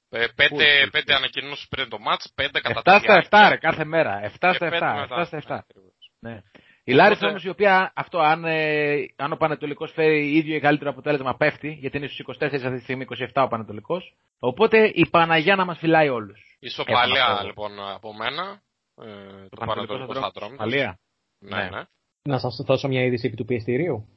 [0.09, 1.17] Ε, πέντε, Full, full, πέντε full.
[1.17, 4.19] ανακοινώσεις πριν το μάτς, πέντε κατά 7 τη στα διάρκεια 7 ρε, κάθε μέρα.
[4.23, 4.95] 7 και στα πέντε 7.
[4.99, 5.15] μετά.
[5.21, 5.55] 7 στα 7.
[5.55, 6.11] Ακριβώς.
[6.19, 6.41] Ναι.
[6.83, 10.59] Η Λάρισα Οπότε- όμως η οποία αυτό αν, ε, αν ο Πανετολικός φέρει ίδιο ή
[10.59, 15.07] καλύτερο αποτέλεσμα πέφτει, γιατί είναι στους 24 αυτή τη στιγμή 27 ο Πανετολικός, οπότε η
[15.09, 16.57] Παναγιά να μας φυλάει όλους.
[16.59, 17.45] Ισοπαλία Έχω να πω.
[17.45, 18.61] λοιπόν από μένα.
[19.01, 20.31] Ε, το, Πανετολικός Πανατολικό θα θα τρώμε.
[20.31, 20.53] τρώμε.
[20.53, 20.99] Ισοπαλία.
[21.39, 21.69] Ναι, Ναι.
[21.77, 21.83] ναι.
[22.21, 24.07] να σας δώσω μια είδηση επί του πιεστηρίου.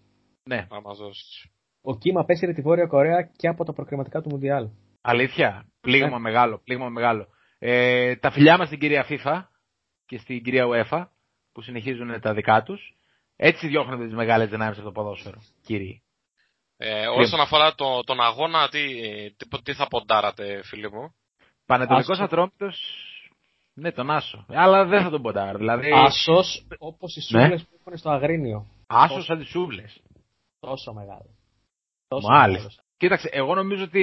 [0.45, 0.67] Ναι.
[0.69, 1.47] Θα μας δώσεις.
[1.83, 4.69] Ο Κίμα απέσυρε τη Βόρεια Κορέα και από τα προκριματικά του Μουντιάλ.
[5.01, 5.67] Αλήθεια.
[5.81, 6.19] Πλήγμα Ναι.
[6.19, 6.59] μεγάλο.
[6.65, 7.27] Πλήγμα μεγάλο.
[7.59, 9.43] Ε, τα φιλιά μας στην κυρία FIFA
[10.07, 11.07] και στην κυρία UEFA
[11.53, 12.97] που συνεχίζουν τα δικά τους.
[13.37, 16.03] Έτσι διώχνονται τις μεγάλες δυνάμεις από το ποδόσφαιρο, κύριοι.
[16.77, 18.85] Ε, όσον αφορά το, τον αγώνα, τι,
[19.37, 21.15] τι, τι θα ποντάρατε, φίλοι μου;
[21.67, 22.25] Πανετολικός Άσο.
[22.25, 22.77] Ατρόμητος,
[23.75, 24.45] ναι τον Άσο.
[24.49, 25.59] Αλλά δεν θα τον ποντάρω.
[25.59, 27.41] Δηλαδή, Άσος, όπως οι Ναι.
[27.43, 28.67] σούβλες που έχουν στο Αγρίνιο.
[28.87, 30.01] Άσος σαν τις σούβλες.
[30.61, 31.27] Τόσο μεγάλο.
[32.09, 32.51] Τόσο Μάλιστα.
[32.53, 32.81] μεγάλος.
[32.97, 34.03] Κοίταξε, εγώ νομίζω ότι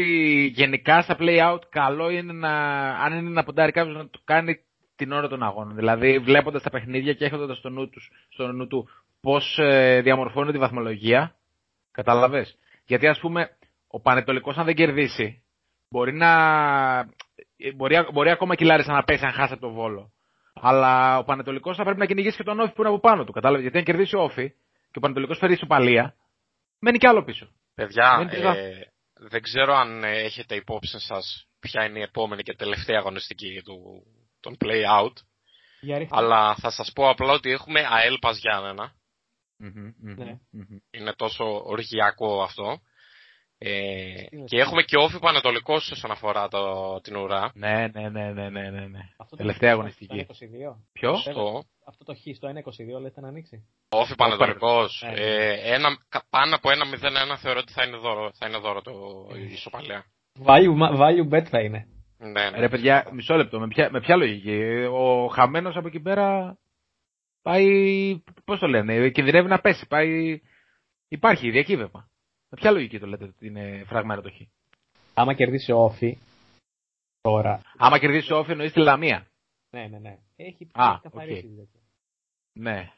[0.55, 2.51] γενικά στα play-out καλό είναι να,
[2.89, 4.59] αν είναι να ποντάρει κάποιος να το κάνει
[4.95, 5.75] την ώρα των αγώνων.
[5.75, 8.89] Δηλαδή βλέποντας τα παιχνίδια και έχοντας στο νου, τους, στο νου του
[9.21, 11.35] πώς ε, διαμορφώνει τη βαθμολογία.
[11.91, 12.57] Κατάλαβες.
[12.85, 13.49] Γιατί ας πούμε
[13.87, 15.43] ο Πανετολικός αν δεν κερδίσει
[15.89, 16.29] μπορεί να...
[17.59, 20.11] ε, Μπορεί, μπορεί ακόμα και η Λάρισα να πέσει αν χάσει από το Βόλο.
[20.53, 23.31] Αλλά ο Πανετολικός θα πρέπει να κυνηγήσει και τον Όφη που είναι από πάνω του.
[23.31, 24.49] Κατάλαβες; Γιατί αν κερδίσει ο Όφη
[24.91, 26.15] και ο Πανετολικός φέρει ισοπαλία,
[26.79, 27.49] μένει κι άλλο πίσω.
[27.75, 32.41] Παιδιά, Δεν πειρά- ε, δεν ξέρω αν ε, έχετε υπόψη σας ποια είναι η επόμενη
[32.41, 34.03] και τελευταία αγωνιστική του,
[34.39, 35.13] των play-out.
[35.81, 36.15] Για ρίχτε.
[36.17, 38.93] Αλλά θα σας πω απλά ότι έχουμε ΑΕΛ Πας Γιάννενα.
[39.57, 40.39] Μμμ, μμμ, Ναι.
[40.51, 40.77] μμμ.
[40.91, 42.79] Είναι τόσο οργιακό αυτό.
[43.61, 47.51] Ε, Τι είναι και έχουμε και όφη Πανετολικός όσον αφορά το, την ουρά.
[47.53, 48.87] Ναι, ναι, ναι, ναι, ναι, ναι.
[48.87, 48.99] ναι.
[49.17, 50.25] Αυτό το Τελευταία χ αγωνιστική.
[50.29, 50.81] Στο 1-22.
[50.91, 52.47] Ποιο; Στο Αυτό το χ στο
[52.97, 55.03] 1-22 λέτε να ανοίξει; όφη Πανετολικός.
[55.05, 55.19] Ναι, ναι.
[55.19, 56.85] Ε, ένα, κα- πάνω από ένα
[57.33, 58.91] 0-1 θεωρώ ότι θα είναι δώρο, θα είναι δώρο το
[59.35, 60.05] η ισοπαλία.
[60.45, 61.87] Value, value bet θα είναι.
[62.17, 62.57] Ναι, ναι.
[62.59, 63.59] Ρε παιδιά, μισό λεπτό.
[63.59, 64.59] Με ποια, με ποια λογική;
[64.91, 66.57] Ο χαμένος από εκεί πέρα
[67.41, 67.67] πάει,
[68.45, 69.87] πώς το λένε, κινδυνεύει να πέσει.
[69.87, 70.39] Πάει,
[71.07, 72.09] υπάρχει διακύβευμα.
[72.49, 74.35] Με ποια λογική το λέτε ότι είναι φραγμένο το χ;
[75.13, 76.17] Άμα κερδίσει ο ΟΦΗ,
[77.21, 77.61] τώρα.
[77.77, 79.27] Άμα κερδίσει ο ΟΦΗ εννοείς τη Λαμία.
[79.69, 80.17] Ναι, ναι, ναι.
[80.35, 81.39] Έχει, Α, έχει καθαρίσει.
[81.39, 81.51] οκ.
[81.51, 81.69] δηλαδή.
[82.53, 82.91] Ναι.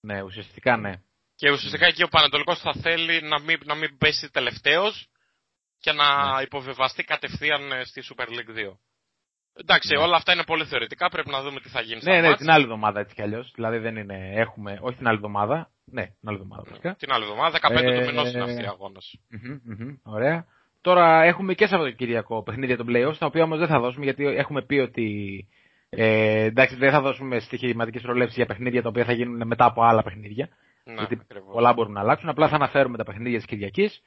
[0.00, 0.92] Ναι, ουσιαστικά ναι.
[1.34, 5.08] Και ουσιαστικά εκεί ο Πανετολικός θα θέλει να μην, να μην πέσει τελευταίος
[5.78, 6.42] και να Ναι.
[6.42, 8.76] υποβιβαστεί κατευθείαν ε, στη Super League 2.
[9.52, 10.02] Εντάξει, Ναι.
[10.02, 12.38] όλα αυτά είναι πολύ θεωρητικά, πρέπει να δούμε τι θα γίνει στα Ναι, ναι, ματς.
[12.38, 13.50] την άλλη εβδομάδα έτσι κι αλλιώς.
[13.54, 15.70] Δηλαδή δεν είναι, έχουμε, όχι την άλλη εβδομάδα.
[15.90, 16.94] Ναι, την άλλη εβδομάδα φυσικά.
[16.94, 19.18] Την άλλη εβδομάδα, 15 Ε, του μηνός είναι αυτή η αγώνας.
[19.28, 20.46] Μμμ, μμμ, Ωραία.
[20.80, 24.62] Τώρα έχουμε και Σαββατοκυριακό παιχνίδια των playoffs, τα οποία όμως δεν θα δώσουμε γιατί έχουμε
[24.62, 25.06] πει ότι.
[25.88, 29.82] Ε, εντάξει, δεν θα δώσουμε στοιχηματικές προλέψει για παιχνίδια τα οποία θα γίνουν μετά από
[29.82, 30.48] άλλα παιχνίδια.
[30.84, 31.52] Ναι, γιατί ακριβώς.
[31.52, 32.28] πολλά μπορούν να αλλάξουν.
[32.28, 34.02] Απλά θα αναφέρουμε τα παιχνίδια της Κυριακής.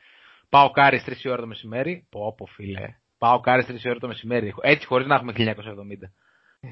[0.50, 2.08] Πάω κάρι 3 η ώρα το μεσημέρι.
[2.10, 2.96] Πω, πω φίλε.
[3.18, 4.54] Πάω κάρι 3 η ώρα το μεσημέρι.
[4.62, 6.12] Έτσι χωρίς να έχουμε 1970.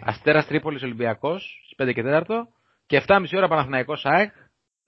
[0.03, 2.47] Αστέρας Τρίπολης Ολυμπιακός στις 5 και 4
[2.85, 4.31] και 7,5 ώρα Παναθηναϊκός ΑΕΚ.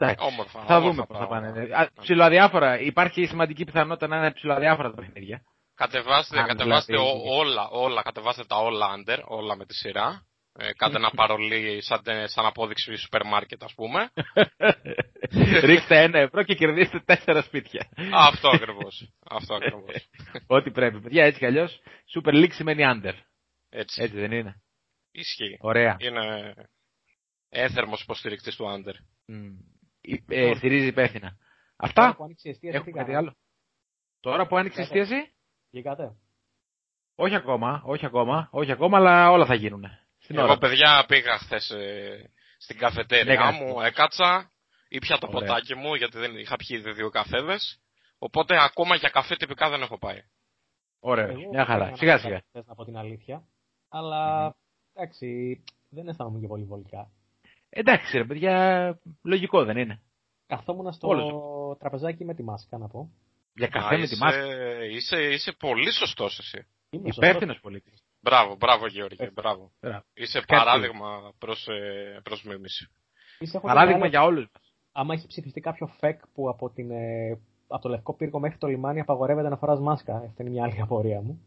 [0.06, 0.26] Εντάξει.
[0.28, 1.54] Όμορφα, Θα όμορφα δούμε πώς θα πράγματα.
[1.62, 1.76] πάνε.
[1.76, 2.80] Α, Ψιλοαδιάφορα.
[2.80, 5.42] Υπάρχει σημαντική πιθανότητα να είναι ψιλοαδιάφορα τα παιχνίδια.
[5.76, 10.26] Κατεβάστε, Αν κατεβάστε δηλαδή- ο- όλα, όλα, κατεβάστε τα όλα under, όλα με τη σειρά.
[10.60, 14.10] Ε, κάντε ένα παρολί σαν, σαν απόδειξη σούπερ μάρκετ ας πούμε.
[15.67, 17.90] Ρίξτε ένα ευρώ και κερδίστε τέσσερα σπίτια.
[18.12, 19.10] Αυτό ακριβώς.
[19.30, 19.94] Αυτό ακριβώς.
[20.48, 21.00] Ό,τι πρέπει.
[21.02, 21.80] Παιδιά, έτσι κι αλλιώς.
[22.15, 23.13] Super League σημαίνει under.
[23.69, 24.02] Έτσι.
[24.04, 24.62] Έτσι δεν είναι;
[25.12, 25.58] Ισχύει.
[25.60, 25.96] Ωραία.
[26.00, 26.54] Είναι
[27.50, 28.94] έθερμος υποστηρικτής του under.
[29.25, 29.48] Μμ.
[30.27, 31.29] Ε, ε, στηρίζει υπεύθυνα.
[31.29, 31.37] Τώρα
[31.75, 33.27] Αυτά; που άνοιξε η εστίαση, τι Έχουμε κάτι κάναμε.
[33.27, 33.37] άλλο;
[34.19, 35.33] Τώρα που άνοιξε η εστίαση;
[35.71, 36.15] Βγήκατε.
[37.15, 39.83] Όχι ακόμα, όχι ακόμα, όχι ακόμα, αλλά όλα θα γίνουν.
[40.19, 40.58] Στην Εγώ ώρα.
[40.58, 41.71] παιδιά πήγα χθες
[42.58, 43.87] στην καφετέρια Ναι, μου, κάνεις.
[43.91, 44.51] έκατσα,
[44.87, 45.39] Ήπια το Ωραία.
[45.47, 47.79] ποτάκι μου γιατί δεν είχα πιει ήδη δύο καφέδες.
[48.17, 50.21] Οπότε ακόμα για καφέ τυπικά δεν έχω πάει.
[50.99, 51.83] Ωραία, Εγώ μια χαρά.
[51.83, 52.41] έκανα Σιγά ένα σιγά.
[52.47, 53.47] χθες, να πω την αλήθεια.
[53.89, 54.54] Αλλά
[54.93, 57.12] εντάξει, δεν αισθάνομαι και πολύ βολικά.
[57.76, 58.54] Εντάξει ρε παιδιά,
[59.24, 60.02] λογικό δεν είναι.
[60.48, 61.32] Καθόμουν στο Όλος.
[61.78, 63.10] τραπεζάκι με τη μάσκα να πω.
[63.54, 64.46] Για καφέ Α, με τη είσαι- μάσκα.
[64.86, 66.65] Είσαι, είσαι πολύ σωστός εσύ.
[66.90, 67.28] Είμαι σωστός.
[67.28, 68.04] Υπεύθυνος πολίτης.
[68.21, 69.34] Μπράβο, μπράβο Γεώργη, Πες.
[69.34, 69.71] μπράβο.
[69.82, 70.04] Μπράβο.
[70.13, 70.54] Είσαι Κάτι.
[70.56, 72.88] παράδειγμα προς, ε, προς μίμηση.
[73.40, 74.48] Είσαι, έχω Παράδειγμα και για άλλο- όλου.
[74.92, 78.67] Άμα έχει ψηφιστεί κάποιο φεκ που από, την, ε, από το Λευκό Πύργο μέχρι το
[78.67, 80.15] λιμάνι απαγορεύεται να φοράς μάσκα.
[80.15, 81.42] Αυτή είναι μια άλλη απορία μου.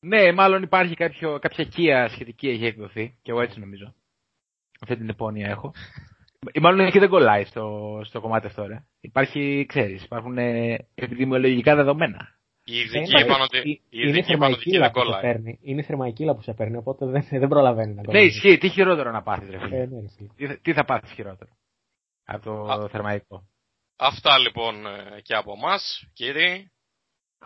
[0.00, 3.18] Ναι, μάλλον υπάρχει κάποιο, κάποια κία σχετική έχει εκδοθεί.
[3.22, 3.94] Και εγώ έτσι νομίζω.
[4.84, 5.74] Αυτή την επώνυα έχω.
[6.52, 8.84] Ή μάλλον εκεί δεν κολλάει στο, στο κομμάτι αυτό, ρε.
[9.00, 12.28] Υπάρχει, ξέρεις, υπάρχουν ε, επιδημιολογικά δεδομένα.
[12.64, 14.90] Οι ειδικοί Δεν- είπαν ότι, Ε, οι είναι η ειδικοί είπαν ότι εκεί θερμαϊκύλα δεν
[14.92, 15.20] που σε κολλάει.
[15.22, 15.58] παίρνει.
[15.62, 18.26] Είναι η θερμαϊκύλα που σε παίρνει, οπότε δεν, δεν προλαβαίνει να Ναι, κολλάει.
[18.26, 18.58] ισχύει.
[18.58, 20.28] Τι χειρότερο να πάθεις, ρε φίλε; Ε, ναι, ρε φίλε.
[20.36, 21.50] Τι, θα- τι θα πάθεις χειρότερο.
[22.24, 22.88] Από το Α.
[22.88, 23.42] θερμαϊκό;
[23.98, 26.70] Αυτά λοιπόν ε, και από εμάς, κύριοι.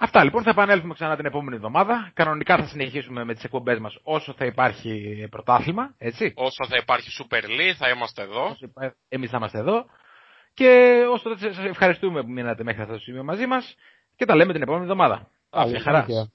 [0.01, 2.11] Αυτά λοιπόν, θα επανέλθουμε ξανά την επόμενη εβδομάδα.
[2.15, 6.33] Κανονικά θα συνεχίσουμε με τις εκπομπές μας όσο θα υπάρχει πρωτάθλημα, έτσι.
[6.37, 8.57] Όσο θα υπάρχει Super League θα είμαστε εδώ.
[9.09, 9.85] Εμείς θα είμαστε εδώ.
[10.55, 13.75] Και όσο σας ευχαριστούμε που μείνατε μέχρι αυτό το σημείο μαζί μας.
[14.17, 15.29] Και τα λέμε την επόμενη εβδομάδα.
[15.51, 16.05] Καλή Γεια χαράς.
[16.05, 16.27] συνέχεια.